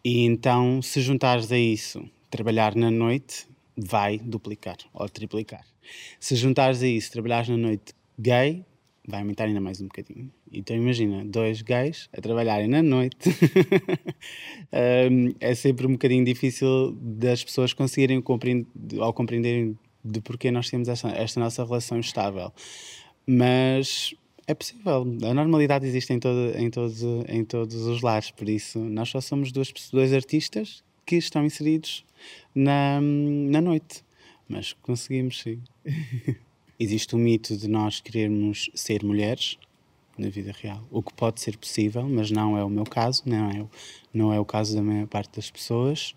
E 0.05 0.23
então, 0.23 0.81
se 0.81 1.01
juntares 1.01 1.51
a 1.51 1.57
isso, 1.57 2.01
trabalhar 2.29 2.73
na 2.75 2.89
noite, 2.89 3.45
vai 3.75 4.17
duplicar 4.17 4.77
ou 4.93 5.09
triplicar. 5.09 5.65
Se 6.19 6.35
juntares 6.35 6.81
a 6.81 6.87
isso, 6.87 7.11
trabalhares 7.11 7.49
na 7.49 7.57
noite 7.57 7.93
gay, 8.17 8.65
vai 9.07 9.21
aumentar 9.21 9.45
ainda 9.45 9.59
mais 9.59 9.81
um 9.81 9.85
bocadinho. 9.85 10.31
Então 10.51 10.75
imagina, 10.75 11.23
dois 11.25 11.61
gays 11.61 12.09
a 12.13 12.21
trabalharem 12.21 12.67
na 12.67 12.83
noite. 12.83 13.29
é 15.39 15.55
sempre 15.55 15.87
um 15.87 15.93
bocadinho 15.93 16.23
difícil 16.23 16.91
das 17.01 17.43
pessoas 17.43 17.73
conseguirem 17.73 18.21
compreender, 18.21 18.67
ou 18.99 19.13
compreenderem 19.13 19.77
de 20.03 20.21
porquê 20.21 20.51
nós 20.51 20.69
temos 20.69 20.87
esta, 20.87 21.09
esta 21.09 21.39
nossa 21.39 21.63
relação 21.63 21.99
estável. 21.99 22.51
Mas 23.25 24.13
é 24.47 24.53
possível. 24.53 25.05
A 25.23 25.33
normalidade 25.33 25.85
existe 25.85 26.11
em, 26.13 26.19
todo, 26.19 26.57
em, 26.57 26.69
todos, 26.69 27.03
em 27.27 27.45
todos 27.45 27.75
os 27.75 28.01
lares, 28.01 28.31
por 28.31 28.49
isso 28.49 28.79
nós 28.79 29.09
só 29.09 29.21
somos 29.21 29.51
dois, 29.51 29.71
dois 29.91 30.13
artistas 30.13 30.83
que 31.05 31.15
estão 31.15 31.45
inseridos 31.45 32.05
na, 32.53 32.99
na 33.01 33.61
noite. 33.61 34.03
Mas 34.49 34.73
conseguimos, 34.81 35.39
sim. 35.39 35.61
Existe 36.79 37.13
o 37.13 37.19
mito 37.19 37.55
de 37.55 37.67
nós 37.67 38.01
querermos 38.01 38.69
ser 38.73 39.03
mulheres 39.03 39.59
na 40.17 40.29
vida 40.29 40.51
real, 40.51 40.83
o 40.91 41.01
que 41.01 41.13
pode 41.13 41.39
ser 41.39 41.55
possível, 41.57 42.03
mas 42.07 42.29
não 42.29 42.57
é 42.57 42.63
o 42.63 42.69
meu 42.69 42.83
caso, 42.83 43.23
não 43.25 43.49
é, 43.49 43.65
não 44.13 44.33
é 44.33 44.39
o 44.39 44.45
caso 44.45 44.75
da 44.75 44.81
maior 44.81 45.07
parte 45.07 45.35
das 45.35 45.49
pessoas. 45.49 46.13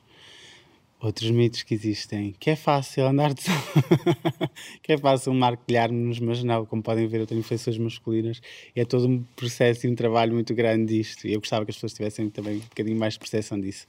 Outros 1.01 1.31
mitos 1.33 1.65
que 1.65 1.75
existem, 1.75 2.33
que 2.39 2.51
é 2.51 2.55
fácil 2.55 3.07
andar 3.07 3.35
de 3.35 3.43
que 4.83 4.93
é 4.93 4.99
fácil 4.99 5.35
marquilhar-nos, 5.35 6.21
mas 6.21 6.45
não, 6.45 6.65
como 6.65 6.81
podem 6.81 7.09
ver, 7.09 7.21
eu 7.21 7.27
tenho 7.27 7.43
feições 7.43 7.77
masculinas 7.77 8.41
é 8.75 8.85
todo 8.85 9.09
um 9.09 9.23
processo 9.35 9.87
e 9.87 9.91
um 9.91 9.97
trabalho 9.97 10.33
muito 10.33 10.55
grande 10.55 10.97
disto. 10.97 11.27
E 11.27 11.33
eu 11.33 11.41
gostava 11.41 11.65
que 11.65 11.73
as 11.73 11.77
pessoas 11.77 11.93
tivessem 11.93 12.31
também 12.31 12.59
um 12.59 12.61
bocadinho 12.61 12.97
mais 12.97 13.15
de 13.15 13.19
percepção 13.19 13.61
disso, 13.61 13.85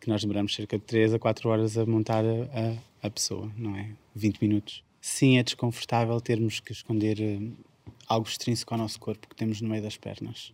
que 0.00 0.08
nós 0.08 0.22
demoramos 0.22 0.54
cerca 0.54 0.76
de 0.76 0.84
3 0.84 1.14
a 1.14 1.18
4 1.20 1.48
horas 1.48 1.78
a 1.78 1.86
montar 1.86 2.24
a, 2.24 2.74
a 3.06 3.10
pessoa, 3.10 3.50
não 3.56 3.76
é? 3.76 3.90
20 4.14 4.40
minutos 4.40 4.86
sim 5.06 5.38
é 5.38 5.42
desconfortável 5.42 6.20
termos 6.20 6.58
que 6.58 6.72
esconder 6.72 7.20
eh, 7.20 7.38
algo 8.08 8.26
extrínseco 8.26 8.74
ao 8.74 8.78
nosso 8.78 8.98
corpo 8.98 9.28
que 9.28 9.36
temos 9.36 9.60
no 9.60 9.68
meio 9.68 9.82
das 9.82 9.96
pernas. 9.96 10.52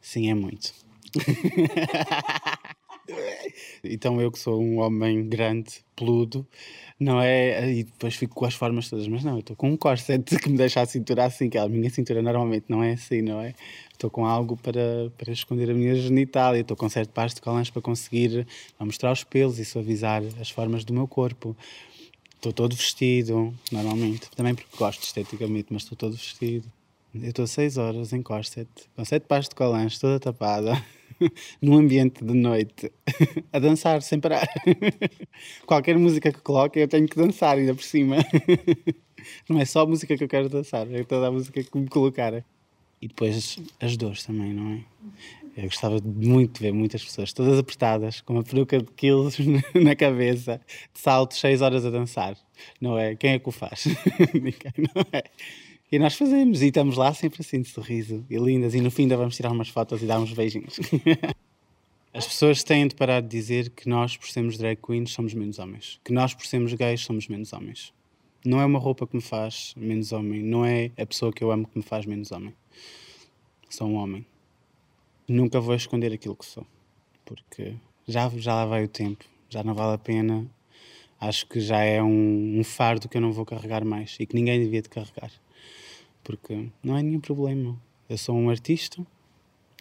Sim, 0.00 0.30
é 0.30 0.34
muito. 0.34 0.72
então 3.82 4.20
eu 4.20 4.30
que 4.30 4.38
sou 4.38 4.60
um 4.62 4.78
homem 4.78 5.28
grande, 5.28 5.72
peludo, 5.96 6.46
não 6.98 7.20
é? 7.20 7.72
E 7.72 7.84
depois 7.84 8.14
fico 8.14 8.34
com 8.34 8.44
as 8.44 8.54
formas 8.54 8.88
todas, 8.88 9.08
mas 9.08 9.24
não, 9.24 9.34
eu 9.34 9.40
estou 9.40 9.56
com 9.56 9.70
um 9.70 9.76
corset 9.76 10.22
que 10.38 10.48
me 10.48 10.56
deixa 10.56 10.80
a 10.80 10.86
cintura 10.86 11.24
assim, 11.24 11.48
que 11.48 11.58
a 11.58 11.68
minha 11.68 11.90
cintura 11.90 12.22
normalmente 12.22 12.66
não 12.68 12.82
é 12.82 12.92
assim, 12.92 13.22
não 13.22 13.40
é? 13.40 13.54
Estou 13.92 14.10
com 14.10 14.24
algo 14.24 14.56
para, 14.56 15.10
para 15.18 15.32
esconder 15.32 15.70
a 15.70 15.74
minha 15.74 15.94
genitália, 15.94 16.60
estou 16.60 16.76
com 16.76 16.88
certo 16.88 17.10
pasto 17.10 17.36
de 17.36 17.42
colãs 17.42 17.68
para 17.68 17.82
conseguir 17.82 18.46
mostrar 18.78 19.12
os 19.12 19.24
pelos 19.24 19.58
e 19.58 19.64
suavizar 19.64 20.22
as 20.40 20.50
formas 20.50 20.84
do 20.84 20.92
meu 20.94 21.08
corpo. 21.08 21.56
Estou 22.36 22.52
todo 22.52 22.76
vestido, 22.76 23.52
normalmente. 23.72 24.30
Também 24.36 24.54
porque 24.54 24.76
gosto 24.76 25.02
esteticamente, 25.02 25.72
mas 25.72 25.82
estou 25.82 25.98
todo 25.98 26.16
vestido. 26.16 26.70
Eu 27.12 27.30
estou 27.30 27.46
seis 27.48 27.76
horas 27.76 28.12
em 28.12 28.22
corset, 28.22 28.68
com 28.94 29.04
sete 29.04 29.24
pares 29.24 29.48
de 29.48 29.54
colãs, 29.56 29.98
toda 29.98 30.20
tapada, 30.20 30.80
num 31.60 31.76
ambiente 31.76 32.24
de 32.24 32.34
noite, 32.34 32.92
a 33.52 33.58
dançar 33.58 34.02
sem 34.02 34.20
parar. 34.20 34.48
Qualquer 35.66 35.98
música 35.98 36.32
que 36.32 36.40
coloque, 36.40 36.78
eu 36.78 36.88
tenho 36.88 37.08
que 37.08 37.16
dançar 37.16 37.56
ainda 37.56 37.74
por 37.74 37.84
cima. 37.84 38.16
Não 39.48 39.60
é 39.60 39.64
só 39.64 39.82
a 39.82 39.86
música 39.86 40.16
que 40.16 40.24
eu 40.24 40.28
quero 40.28 40.48
dançar, 40.48 40.90
é 40.92 41.02
toda 41.04 41.28
a 41.28 41.30
música 41.30 41.62
que 41.62 41.78
me 41.78 41.88
colocarem. 41.88 42.44
E 43.00 43.08
depois 43.08 43.58
as 43.80 43.96
dores 43.96 44.24
também, 44.24 44.52
não 44.52 44.72
é? 44.72 44.84
Eu 45.56 45.64
gostava 45.64 46.00
muito 46.04 46.54
de 46.54 46.60
ver 46.60 46.72
muitas 46.72 47.04
pessoas, 47.04 47.32
todas 47.32 47.58
apertadas, 47.58 48.20
com 48.20 48.34
uma 48.34 48.44
peruca 48.44 48.78
de 48.78 48.92
quilos 48.92 49.36
na 49.74 49.96
cabeça, 49.96 50.60
de 50.94 51.00
salto, 51.00 51.34
seis 51.34 51.60
horas 51.60 51.84
a 51.84 51.90
dançar. 51.90 52.36
Não 52.80 52.96
é? 52.96 53.16
Quem 53.16 53.32
é 53.32 53.38
que 53.38 53.48
o 53.48 53.52
faz? 53.52 53.86
Ninguém, 54.34 54.72
não 54.94 55.04
é? 55.12 55.24
E 55.90 55.98
nós 55.98 56.14
fazemos, 56.14 56.60
e 56.62 56.66
estamos 56.66 56.96
lá 56.96 57.12
sempre 57.14 57.40
assim, 57.40 57.62
de 57.62 57.68
sorriso 57.68 58.24
e 58.28 58.36
lindas, 58.36 58.74
e 58.74 58.80
no 58.80 58.90
fim 58.90 59.02
ainda 59.02 59.16
vamos 59.16 59.36
tirar 59.36 59.50
umas 59.50 59.68
fotos 59.68 60.02
e 60.02 60.06
dar 60.06 60.20
uns 60.20 60.32
beijinhos. 60.32 60.78
As 62.12 62.26
pessoas 62.26 62.62
têm 62.62 62.86
de 62.86 62.94
parar 62.94 63.20
de 63.20 63.28
dizer 63.28 63.70
que 63.70 63.88
nós, 63.88 64.16
por 64.16 64.28
sermos 64.28 64.58
drag 64.58 64.78
queens, 64.84 65.12
somos 65.12 65.34
menos 65.34 65.58
homens. 65.58 66.00
Que 66.04 66.12
nós, 66.12 66.34
por 66.34 66.46
sermos 66.46 66.72
gays, 66.74 67.00
somos 67.00 67.28
menos 67.28 67.52
homens. 67.52 67.92
Não 68.44 68.60
é 68.60 68.64
uma 68.64 68.78
roupa 68.78 69.06
que 69.06 69.14
me 69.14 69.22
faz 69.22 69.74
menos 69.76 70.12
homem. 70.12 70.42
Não 70.42 70.64
é 70.64 70.90
a 70.98 71.06
pessoa 71.06 71.32
que 71.32 71.44
eu 71.44 71.50
amo 71.50 71.66
que 71.66 71.78
me 71.78 71.84
faz 71.84 72.06
menos 72.06 72.32
homem. 72.32 72.54
Sou 73.68 73.86
um 73.86 73.94
homem 73.94 74.26
nunca 75.28 75.60
vou 75.60 75.74
esconder 75.74 76.12
aquilo 76.12 76.34
que 76.34 76.46
sou, 76.46 76.66
porque 77.24 77.74
já, 78.06 78.28
já 78.30 78.54
lá 78.54 78.64
vai 78.64 78.84
o 78.84 78.88
tempo, 78.88 79.24
já 79.50 79.62
não 79.62 79.74
vale 79.74 79.94
a 79.94 79.98
pena. 79.98 80.46
Acho 81.20 81.46
que 81.46 81.60
já 81.60 81.82
é 81.82 82.02
um, 82.02 82.60
um 82.60 82.64
fardo 82.64 83.08
que 83.08 83.16
eu 83.16 83.20
não 83.20 83.32
vou 83.32 83.44
carregar 83.44 83.84
mais 83.84 84.16
e 84.18 84.26
que 84.26 84.34
ninguém 84.34 84.60
devia 84.60 84.80
de 84.80 84.88
carregar, 84.88 85.30
porque 86.28 86.68
não 86.84 86.94
é 86.94 87.02
nenhum 87.02 87.20
problema. 87.20 87.74
Eu 88.06 88.18
sou 88.18 88.36
um 88.36 88.50
artista 88.50 89.02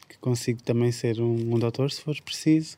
que 0.07 0.17
consigo 0.17 0.63
também 0.63 0.93
ser 0.93 1.19
um, 1.19 1.53
um 1.53 1.59
doutor 1.59 1.91
se 1.91 2.01
for 2.01 2.15
preciso, 2.21 2.77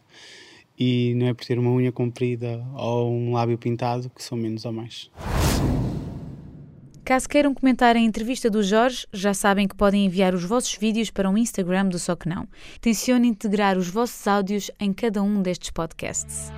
e 0.78 1.14
não 1.16 1.28
é 1.28 1.34
por 1.36 1.46
ter 1.46 1.60
uma 1.60 1.70
unha 1.70 1.92
comprida 1.92 2.66
ou 2.76 3.14
um 3.14 3.34
lábio 3.34 3.60
pintado 3.60 4.10
que 4.10 4.24
sou 4.24 4.36
menos 4.36 4.66
ou 4.66 4.74
mais. 4.74 5.12
Caso 7.06 7.30
queiram 7.30 7.54
comentar 7.54 7.96
a 7.96 8.00
entrevista 8.00 8.50
do 8.50 8.64
Jorge, 8.64 9.06
já 9.14 9.36
sabem 9.36 9.68
que 9.68 9.76
podem 9.76 10.06
enviar 10.06 10.34
os 10.34 10.44
vossos 10.44 10.76
vídeos 10.76 11.12
para 11.12 11.30
o 11.30 11.38
Instagram 11.38 11.90
do 11.90 12.00
Só 12.00 12.16
Que 12.16 12.28
Não. 12.28 12.48
Tenciono 12.82 13.26
integrar 13.26 13.78
os 13.78 13.88
vossos 13.88 14.26
áudios 14.28 14.72
em 14.80 14.92
cada 14.92 15.22
um 15.22 15.44
destes 15.44 15.70
podcasts. 15.70 16.52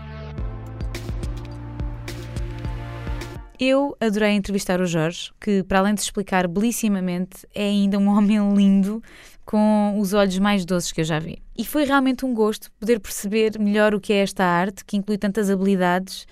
Eu 3.64 3.96
adorei 4.00 4.32
entrevistar 4.32 4.82
o 4.82 4.88
Jorge, 4.88 5.32
que, 5.40 5.62
para 5.62 5.78
além 5.78 5.94
de 5.94 6.02
se 6.02 6.08
explicar 6.08 6.48
belíssimamente, 6.48 7.46
é 7.54 7.66
ainda 7.66 8.00
um 8.00 8.08
homem 8.10 8.56
lindo, 8.56 9.04
com 9.46 10.00
os 10.00 10.14
olhos 10.14 10.40
mais 10.40 10.66
doces 10.66 10.92
que 10.92 11.02
eu 11.02 11.06
já 11.06 11.20
vi. 11.20 11.44
E 11.56 11.64
foi 11.64 11.86
realmente 11.86 12.26
um 12.26 12.34
gosto 12.34 12.72
poder 12.80 13.00
perceber 13.00 13.60
melhor 13.60 13.94
o 13.94 14.00
que 14.00 14.14
é 14.14 14.24
esta 14.24 14.44
arte, 14.44 14.84
que 14.84 14.98
inclui 14.98 15.16
tantas 15.16 15.48
habilidades 15.48 16.26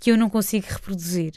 que 0.00 0.12
eu 0.12 0.16
não 0.16 0.30
consigo 0.30 0.64
reproduzir 0.68 1.32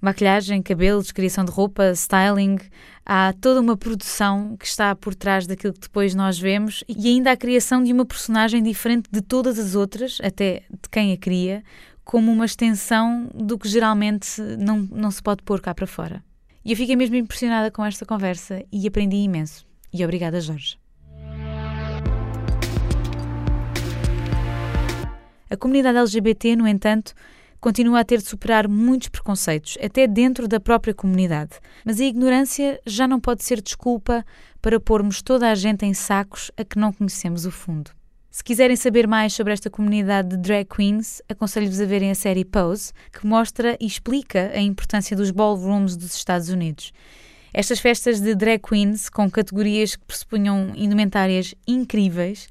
maquilhagem, 0.00 0.62
cabelos, 0.62 1.12
criação 1.12 1.44
de 1.44 1.52
roupa, 1.52 1.92
styling. 1.92 2.58
Há 3.06 3.32
toda 3.40 3.60
uma 3.60 3.76
produção 3.76 4.56
que 4.56 4.66
está 4.66 4.96
por 4.96 5.14
trás 5.14 5.46
daquilo 5.46 5.74
que 5.74 5.80
depois 5.80 6.14
nós 6.14 6.38
vemos 6.38 6.82
e 6.88 7.08
ainda 7.08 7.30
a 7.30 7.36
criação 7.36 7.82
de 7.84 7.92
uma 7.92 8.04
personagem 8.04 8.62
diferente 8.62 9.08
de 9.10 9.20
todas 9.20 9.58
as 9.58 9.76
outras, 9.76 10.18
até 10.22 10.62
de 10.70 10.88
quem 10.90 11.12
a 11.12 11.16
cria, 11.16 11.62
como 12.08 12.32
uma 12.32 12.46
extensão 12.46 13.28
do 13.34 13.58
que 13.58 13.68
geralmente 13.68 14.40
não, 14.58 14.78
não 14.78 15.10
se 15.10 15.22
pode 15.22 15.42
pôr 15.42 15.60
cá 15.60 15.74
para 15.74 15.86
fora. 15.86 16.24
E 16.64 16.72
eu 16.72 16.76
fiquei 16.76 16.96
mesmo 16.96 17.16
impressionada 17.16 17.70
com 17.70 17.84
esta 17.84 18.06
conversa 18.06 18.64
e 18.72 18.88
aprendi 18.88 19.16
imenso. 19.16 19.66
E 19.92 20.02
obrigada, 20.02 20.40
Jorge. 20.40 20.78
A 25.50 25.56
comunidade 25.58 25.98
LGBT, 25.98 26.56
no 26.56 26.66
entanto, 26.66 27.12
continua 27.60 28.00
a 28.00 28.04
ter 28.04 28.22
de 28.22 28.28
superar 28.28 28.66
muitos 28.66 29.10
preconceitos, 29.10 29.76
até 29.84 30.06
dentro 30.06 30.48
da 30.48 30.58
própria 30.58 30.94
comunidade. 30.94 31.60
Mas 31.84 32.00
a 32.00 32.04
ignorância 32.04 32.80
já 32.86 33.06
não 33.06 33.20
pode 33.20 33.44
ser 33.44 33.60
desculpa 33.60 34.24
para 34.62 34.80
pormos 34.80 35.20
toda 35.20 35.50
a 35.50 35.54
gente 35.54 35.84
em 35.84 35.92
sacos 35.92 36.50
a 36.56 36.64
que 36.64 36.78
não 36.78 36.90
conhecemos 36.90 37.44
o 37.44 37.50
fundo. 37.50 37.97
Se 38.38 38.44
quiserem 38.44 38.76
saber 38.76 39.08
mais 39.08 39.32
sobre 39.32 39.52
esta 39.52 39.68
comunidade 39.68 40.28
de 40.28 40.36
drag 40.36 40.64
queens, 40.64 41.20
aconselho-vos 41.28 41.80
a 41.80 41.84
verem 41.84 42.12
a 42.12 42.14
série 42.14 42.44
Pose, 42.44 42.92
que 43.12 43.26
mostra 43.26 43.76
e 43.80 43.84
explica 43.84 44.52
a 44.54 44.60
importância 44.60 45.16
dos 45.16 45.32
ballrooms 45.32 45.96
dos 45.96 46.14
Estados 46.14 46.48
Unidos. 46.48 46.92
Estas 47.52 47.80
festas 47.80 48.20
de 48.20 48.36
drag 48.36 48.62
queens, 48.62 49.08
com 49.08 49.28
categorias 49.28 49.96
que 49.96 50.04
pressupunham 50.04 50.72
indumentárias 50.76 51.52
incríveis, 51.66 52.48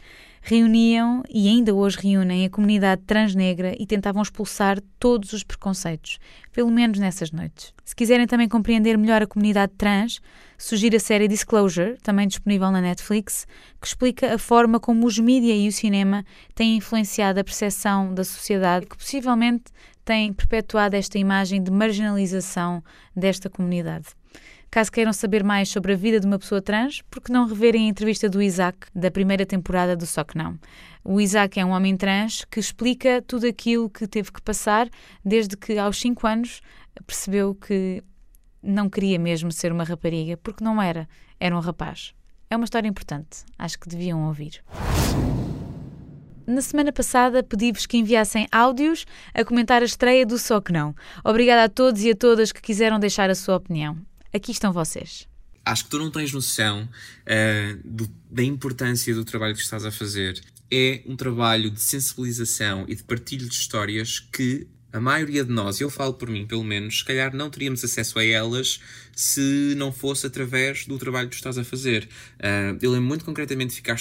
reuniam 0.49 1.23
e 1.29 1.49
ainda 1.49 1.75
hoje 1.75 1.97
reúnem 2.01 2.45
a 2.45 2.49
comunidade 2.49 3.01
transnegra 3.05 3.75
e 3.77 3.86
tentavam 3.86 4.21
expulsar 4.21 4.79
todos 4.97 5.33
os 5.33 5.43
preconceitos, 5.43 6.19
pelo 6.53 6.71
menos 6.71 6.99
nessas 6.99 7.31
noites. 7.31 7.73
Se 7.83 7.93
quiserem 7.93 8.25
também 8.25 8.47
compreender 8.47 8.97
melhor 8.97 9.21
a 9.21 9.27
comunidade 9.27 9.73
trans, 9.77 10.21
sugiro 10.57 10.95
a 10.95 11.01
série 11.01 11.27
Disclosure, 11.27 11.97
também 12.01 12.25
disponível 12.25 12.71
na 12.71 12.79
Netflix, 12.79 13.45
que 13.81 13.88
explica 13.88 14.36
a 14.36 14.38
forma 14.38 14.79
como 14.79 15.05
os 15.05 15.19
mídia 15.19 15.53
e 15.53 15.67
o 15.67 15.71
cinema 15.71 16.23
têm 16.55 16.77
influenciado 16.77 17.41
a 17.41 17.43
percepção 17.43 18.13
da 18.13 18.23
sociedade, 18.23 18.86
que 18.86 18.95
possivelmente 18.95 19.65
tem 20.05 20.31
perpetuado 20.31 20.95
esta 20.95 21.19
imagem 21.19 21.62
de 21.62 21.69
marginalização 21.69 22.81
desta 23.13 23.49
comunidade. 23.49 24.05
Caso 24.69 24.91
queiram 24.91 25.13
saber 25.13 25.43
mais 25.43 25.69
sobre 25.69 25.93
a 25.93 25.95
vida 25.95 26.19
de 26.19 26.27
uma 26.27 26.38
pessoa 26.38 26.62
trans, 26.62 27.01
por 27.10 27.21
que 27.21 27.32
não 27.32 27.47
reverem 27.47 27.86
a 27.86 27.89
entrevista 27.89 28.30
do 28.30 28.41
Isaac, 28.41 28.77
da 28.93 29.10
primeira 29.10 29.45
temporada 29.45 29.95
do 29.95 30.06
Só 30.06 30.23
Que 30.23 30.38
Não? 30.38 30.60
O 31.03 31.21
Isaac 31.21 31.58
é 31.58 31.65
um 31.65 31.71
homem 31.71 31.95
trans 31.95 32.43
que 32.45 32.60
explica 32.60 33.23
tudo 33.25 33.47
aquilo 33.47 33.89
que 33.89 34.06
teve 34.06 34.32
que 34.32 34.41
passar 34.41 34.89
desde 35.23 35.56
que, 35.56 35.77
aos 35.77 35.99
5 35.99 36.27
anos, 36.27 36.62
percebeu 37.06 37.56
que 37.56 38.03
não 38.62 38.89
queria 38.89 39.17
mesmo 39.17 39.51
ser 39.51 39.71
uma 39.71 39.86
rapariga, 39.86 40.36
porque 40.38 40.63
não 40.63 40.82
era, 40.82 41.08
era 41.39 41.56
um 41.56 41.62
rapaz. 41.62 42.13
É 42.49 42.56
uma 42.56 42.65
história 42.65 42.89
importante, 42.89 43.45
acho 43.58 43.80
que 43.80 43.88
deviam 43.88 44.25
ouvir. 44.27 44.62
Na 46.45 46.62
semana 46.62 46.91
passada 46.91 47.41
pedi-vos 47.41 47.86
que 47.86 47.97
enviassem 47.97 48.47
áudios 48.51 49.06
a 49.34 49.45
comentar 49.45 49.82
a 49.82 49.86
estreia 49.86 50.25
do 50.25 50.38
Só 50.38 50.60
Que 50.60 50.73
Não. 50.73 50.93
Obrigada 51.23 51.63
a 51.63 51.69
todos 51.69 52.03
e 52.03 52.12
a 52.12 52.15
todas 52.15 52.51
que 52.51 52.62
quiseram 52.62 52.99
deixar 52.99 53.30
a 53.30 53.36
sua 53.36 53.56
opinião 53.56 53.97
aqui 54.38 54.52
estão 54.52 54.71
vocês. 54.71 55.28
Acho 55.65 55.84
que 55.84 55.89
tu 55.89 56.00
não 56.00 56.10
tens 56.10 56.32
noção 56.32 56.84
uh, 56.84 57.82
do, 57.84 58.10
da 58.32 58.43
importância 58.43 59.13
do 59.13 59.26
trabalho 59.26 59.54
que 59.54 59.62
estás 59.62 59.84
a 59.84 59.91
fazer. 59.91 60.41
É 60.71 61.02
um 61.06 61.15
trabalho 61.15 61.69
de 61.69 61.82
sensibilização 61.82 62.86
e 62.88 62.95
de 62.95 63.04
partilho 63.04 63.47
de 63.47 63.54
histórias 63.54 64.19
que 64.19 64.67
a 64.91 65.00
maioria 65.02 65.43
de 65.43 65.52
nós, 65.52 65.82
eu 65.82 65.89
falo 65.89 66.13
por 66.13 66.30
mim 66.30 66.45
pelo 66.45 66.63
menos, 66.63 67.00
se 67.00 67.06
calhar 67.06 67.36
não 67.36 67.50
teríamos 67.50 67.84
acesso 67.84 68.17
a 68.17 68.23
elas 68.23 68.80
se 69.13 69.76
não 69.78 69.91
fosse 69.91 70.26
através 70.26 70.86
do 70.86 70.97
trabalho 70.97 71.28
que 71.28 71.36
tu 71.36 71.39
estás 71.39 71.58
a 71.58 71.63
fazer. 71.63 72.08
Uh, 72.36 72.78
eu 72.82 72.91
lembro 72.91 73.08
muito 73.08 73.26
concretamente 73.26 73.71
de 73.71 73.76
ficar 73.76 73.97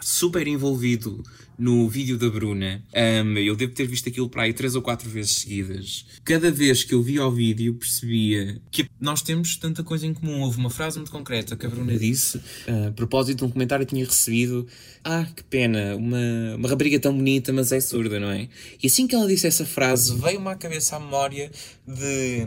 super 0.00 0.46
envolvido 0.46 1.22
no 1.58 1.88
vídeo 1.88 2.18
da 2.18 2.28
Bruna. 2.28 2.82
Um, 2.94 3.38
eu 3.38 3.54
devo 3.54 3.72
ter 3.72 3.86
visto 3.86 4.08
aquilo 4.08 4.28
para 4.28 4.42
aí 4.42 4.52
três 4.52 4.74
ou 4.74 4.82
quatro 4.82 5.08
vezes 5.08 5.36
seguidas. 5.36 6.06
Cada 6.24 6.50
vez 6.50 6.84
que 6.84 6.94
eu 6.94 7.02
via 7.02 7.26
o 7.26 7.30
vídeo 7.30 7.74
percebia 7.74 8.60
que 8.70 8.88
nós 9.00 9.22
temos 9.22 9.56
tanta 9.56 9.82
coisa 9.82 10.06
em 10.06 10.14
comum. 10.14 10.40
Houve 10.40 10.58
uma 10.58 10.70
frase 10.70 10.98
muito 10.98 11.12
concreta 11.12 11.56
que 11.56 11.66
a 11.66 11.68
Bruna 11.68 11.96
disse 11.96 12.38
uh, 12.38 12.88
a 12.88 12.92
propósito 12.92 13.38
de 13.38 13.44
um 13.44 13.50
comentário 13.50 13.86
que 13.86 13.94
tinha 13.94 14.04
recebido. 14.04 14.66
Ah, 15.02 15.26
que 15.34 15.44
pena, 15.44 15.96
uma, 15.96 16.56
uma 16.56 16.68
rapariga 16.68 16.98
tão 16.98 17.14
bonita, 17.14 17.52
mas 17.52 17.72
é 17.72 17.80
surda, 17.80 18.18
não 18.18 18.30
é? 18.30 18.48
E 18.82 18.86
assim 18.86 19.06
que 19.06 19.14
ela 19.14 19.26
disse 19.26 19.46
essa 19.46 19.66
frase, 19.66 20.16
veio-me 20.18 20.48
à 20.48 20.54
cabeça 20.54 20.96
a 20.96 21.00
memória 21.00 21.50
de 21.86 22.46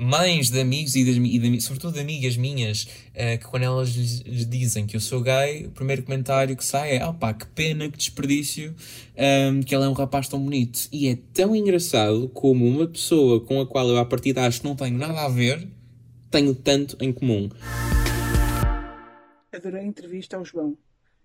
mães 0.00 0.48
de 0.48 0.58
amigos 0.58 0.96
e, 0.96 1.00
e 1.00 1.38
de, 1.38 1.60
sobretudo 1.60 1.92
de 1.92 2.00
amigas 2.00 2.34
minhas 2.34 2.84
uh, 2.84 3.38
que 3.38 3.44
quando 3.44 3.64
elas 3.64 3.90
lhes 3.90 4.46
dizem 4.46 4.86
que 4.86 4.96
eu 4.96 5.00
sou 5.00 5.20
gay, 5.20 5.66
o 5.66 5.70
primeiro 5.70 6.02
comentário 6.02 6.56
que 6.56 6.64
sai 6.64 6.96
é 6.96 7.02
ah 7.02 7.12
pá, 7.12 7.34
que 7.34 7.46
pena, 7.48 7.90
que 7.90 7.98
desperdício 7.98 8.70
um, 8.70 8.74
ehm, 9.16 9.60
que 9.60 9.74
ela 9.74 9.84
é 9.84 9.88
um 9.88 9.92
rapaz 9.92 10.26
tão 10.26 10.42
bonito. 10.42 10.88
E 10.90 11.08
é 11.08 11.18
tão 11.34 11.54
engraçado 11.54 12.30
como 12.30 12.66
uma 12.66 12.86
pessoa 12.88 13.44
com 13.44 13.60
a 13.60 13.66
qual 13.66 13.86
eu 13.88 13.98
à 13.98 14.04
partida 14.06 14.46
acho 14.46 14.62
que 14.62 14.66
não 14.66 14.74
tenho 14.74 14.96
nada 14.96 15.20
a 15.20 15.28
ver, 15.28 15.68
tenho 16.30 16.54
tanto 16.54 16.96
em 16.98 17.12
comum. 17.12 17.50
Adorei 19.52 19.82
a 19.82 19.84
entrevista 19.84 20.38
ao 20.38 20.44
João. 20.46 20.78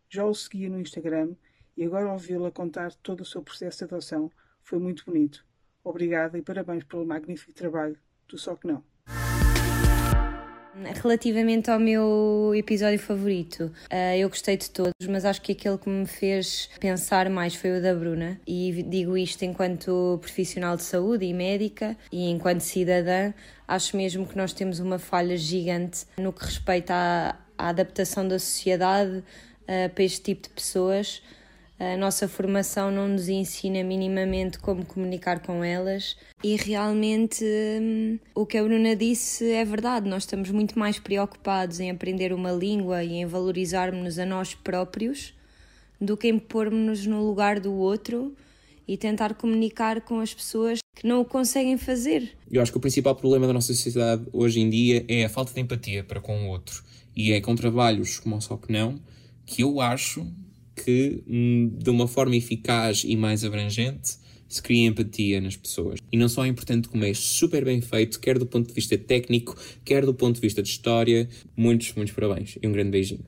Já 0.09 0.25
o 0.25 0.33
seguia 0.33 0.69
no 0.69 0.81
Instagram 0.81 1.33
e 1.77 1.83
agora 1.85 2.11
ouvi-la 2.11 2.51
contar 2.51 2.93
todo 2.95 3.21
o 3.21 3.25
seu 3.25 3.41
processo 3.41 3.77
de 3.77 3.83
adoção 3.85 4.29
foi 4.61 4.79
muito 4.79 5.05
bonito. 5.05 5.45
Obrigada 5.81 6.37
e 6.37 6.41
parabéns 6.41 6.83
pelo 6.83 7.05
magnífico 7.05 7.53
trabalho 7.53 7.97
tu 8.27 8.37
só 8.37 8.55
que 8.55 8.67
não. 8.67 8.83
Relativamente 11.01 11.71
ao 11.71 11.79
meu 11.79 12.51
episódio 12.53 12.99
favorito, 12.99 13.71
uh, 13.91 14.15
eu 14.17 14.27
gostei 14.27 14.57
de 14.57 14.69
todos, 14.69 15.07
mas 15.07 15.23
acho 15.23 15.41
que 15.41 15.53
aquele 15.53 15.77
que 15.77 15.89
me 15.89 16.05
fez 16.05 16.69
pensar 16.79 17.29
mais 17.29 17.55
foi 17.55 17.77
o 17.77 17.81
da 17.81 17.93
Bruna. 17.93 18.39
E 18.45 18.83
digo 18.83 19.17
isto 19.17 19.43
enquanto 19.43 20.19
profissional 20.21 20.75
de 20.75 20.83
saúde 20.83 21.25
e 21.25 21.33
médica 21.33 21.97
e 22.11 22.29
enquanto 22.29 22.59
cidadã. 22.59 23.33
Acho 23.67 23.95
mesmo 23.95 24.27
que 24.27 24.37
nós 24.37 24.53
temos 24.53 24.79
uma 24.79 24.99
falha 24.99 25.37
gigante 25.37 26.05
no 26.17 26.33
que 26.33 26.43
respeita 26.43 26.93
à, 26.93 27.35
à 27.57 27.69
adaptação 27.69 28.27
da 28.27 28.37
sociedade 28.37 29.23
uh, 29.63 29.89
para 29.93 30.03
este 30.03 30.21
tipo 30.21 30.43
de 30.43 30.49
pessoas 30.49 31.21
a 31.77 31.97
nossa 31.97 32.27
formação 32.27 32.89
não 32.89 33.09
nos 33.09 33.27
ensina 33.27 33.83
minimamente 33.83 34.59
como 34.59 34.85
comunicar 34.85 35.41
com 35.41 35.61
elas 35.61 36.15
e 36.41 36.55
realmente 36.55 37.43
hum, 37.43 38.17
o 38.33 38.45
que 38.45 38.57
a 38.57 38.63
Bruna 38.63 38.95
disse 38.95 39.51
é 39.51 39.65
verdade. 39.65 40.09
Nós 40.09 40.23
estamos 40.23 40.49
muito 40.51 40.79
mais 40.79 40.99
preocupados 40.99 41.81
em 41.81 41.91
aprender 41.91 42.31
uma 42.31 42.51
língua 42.51 43.03
e 43.03 43.15
em 43.15 43.25
valorizarmos-nos 43.25 44.17
a 44.17 44.25
nós 44.25 44.55
próprios 44.55 45.33
do 45.99 46.15
que 46.15 46.29
em 46.29 46.39
pôr-nos 46.39 47.05
no 47.05 47.25
lugar 47.25 47.59
do 47.59 47.73
outro 47.73 48.33
e 48.87 48.95
tentar 48.95 49.33
comunicar 49.33 50.01
com 50.01 50.19
as 50.19 50.33
pessoas 50.33 50.79
que 50.95 51.05
não 51.05 51.21
o 51.21 51.25
conseguem 51.25 51.77
fazer. 51.77 52.37
Eu 52.49 52.61
acho 52.61 52.71
que 52.71 52.77
o 52.77 52.81
principal 52.81 53.15
problema 53.15 53.47
da 53.47 53.53
nossa 53.53 53.73
sociedade 53.73 54.25
hoje 54.31 54.61
em 54.61 54.69
dia 54.69 55.03
é 55.09 55.25
a 55.25 55.29
falta 55.29 55.53
de 55.53 55.59
empatia 55.59 56.03
para 56.03 56.21
com 56.21 56.45
o 56.45 56.47
outro. 56.49 56.83
E 57.13 57.33
é 57.33 57.41
com 57.41 57.55
trabalhos 57.55 58.19
como 58.19 58.37
o 58.37 58.41
Só 58.41 58.55
Que 58.55 58.71
Não 58.71 58.99
que 59.45 59.61
eu 59.61 59.79
acho 59.79 60.25
que, 60.75 61.23
hum, 61.27 61.71
de 61.77 61.89
uma 61.89 62.07
forma 62.07 62.35
eficaz 62.35 63.03
e 63.05 63.15
mais 63.15 63.43
abrangente, 63.43 64.17
se 64.47 64.61
cria 64.61 64.87
empatia 64.87 65.41
nas 65.41 65.55
pessoas. 65.55 65.99
E 66.11 66.17
não 66.17 66.29
só 66.29 66.45
é 66.45 66.47
importante 66.47 66.87
como 66.87 67.03
é 67.03 67.13
super 67.13 67.65
bem 67.65 67.81
feito, 67.81 68.19
quer 68.19 68.37
do 68.37 68.45
ponto 68.45 68.67
de 68.67 68.73
vista 68.73 68.97
técnico, 68.97 69.55
quer 69.83 70.05
do 70.05 70.13
ponto 70.13 70.35
de 70.35 70.41
vista 70.41 70.61
de 70.61 70.69
história. 70.69 71.27
Muitos, 71.57 71.93
muitos 71.93 72.13
parabéns 72.13 72.57
e 72.61 72.67
um 72.67 72.71
grande 72.71 72.91
beijinho. 72.91 73.25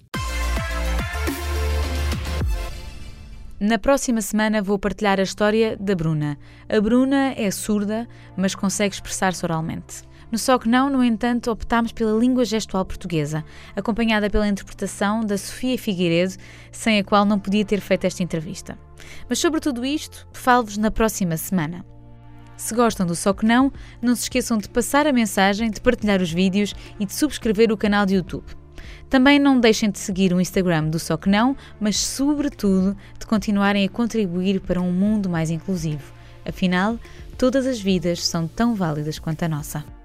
Na 3.60 3.80
próxima 3.80 4.22
semana 4.22 4.62
vou 4.62 4.78
partilhar 4.78 5.20
a 5.20 5.24
história 5.24 5.76
da 5.78 5.96
Bruna. 5.96 6.38
A 6.70 6.80
Bruna 6.80 7.34
é 7.36 7.50
surda, 7.50 8.08
mas 8.38 8.54
consegue 8.54 8.94
expressar-se 8.94 9.44
oralmente. 9.44 10.07
No 10.30 10.38
Só 10.38 10.60
Que 10.60 10.68
Não, 10.68 10.90
no 10.90 11.04
entanto, 11.04 11.50
optámos 11.50 11.94
pela 11.94 12.20
língua 12.20 12.44
gestual 12.44 12.84
portuguesa, 12.84 13.46
acompanhada 13.76 14.30
pela 14.30 14.48
interpretação 14.48 15.22
da 15.22 15.38
Sofia 15.38 15.78
Figueiredo, 15.78 16.36
sem 16.72 17.00
a 17.00 17.04
qual 17.04 17.24
não 17.24 17.40
podia 17.40 17.64
ter 17.64 17.80
feito 17.80 18.06
esta 18.06 18.24
entrevista. 18.24 18.78
Mas 19.30 19.40
sobre 19.40 19.62
tudo 19.62 19.86
isto, 19.86 20.28
falo-vos 20.34 20.78
na 20.78 20.92
próxima 20.92 21.38
semana. 21.38 21.86
Se 22.58 22.74
gostam 22.74 23.06
do 23.06 23.16
Só 23.16 23.34
Que 23.34 23.46
Não, 23.46 23.72
não 24.02 24.16
se 24.16 24.24
esqueçam 24.24 24.58
de 24.58 24.68
passar 24.68 25.08
a 25.08 25.14
mensagem, 25.14 25.72
de 25.72 25.80
partilhar 25.80 26.22
os 26.22 26.32
vídeos 26.32 26.76
e 27.00 27.06
de 27.06 27.14
subscrever 27.14 27.72
o 27.72 27.78
canal 27.78 28.06
de 28.06 28.16
YouTube. 28.16 28.46
Também 29.10 29.40
não 29.40 29.60
deixem 29.60 29.90
de 29.90 30.00
seguir 30.00 30.34
o 30.34 30.42
Instagram 30.42 30.90
do 30.90 31.00
Só 31.00 31.16
Que 31.16 31.30
Não, 31.30 31.56
mas, 31.80 31.98
sobretudo, 31.98 32.98
de 33.18 33.26
continuarem 33.26 33.86
a 33.86 33.90
contribuir 33.90 34.60
para 34.60 34.82
um 34.82 34.92
mundo 34.92 35.30
mais 35.30 35.50
inclusivo. 35.50 36.12
Afinal, 36.46 37.00
todas 37.38 37.66
as 37.66 37.80
vidas 37.80 38.26
são 38.26 38.48
tão 38.48 38.76
válidas 38.76 39.20
quanto 39.20 39.44
a 39.44 39.48
nossa. 39.48 39.97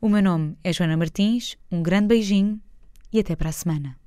O 0.00 0.08
meu 0.08 0.22
nome 0.22 0.56
é 0.62 0.72
Joana 0.72 0.96
Martins, 0.96 1.58
um 1.72 1.82
grande 1.82 2.06
beijinho 2.06 2.60
e 3.12 3.18
até 3.18 3.34
para 3.34 3.48
a 3.48 3.52
semana. 3.52 3.97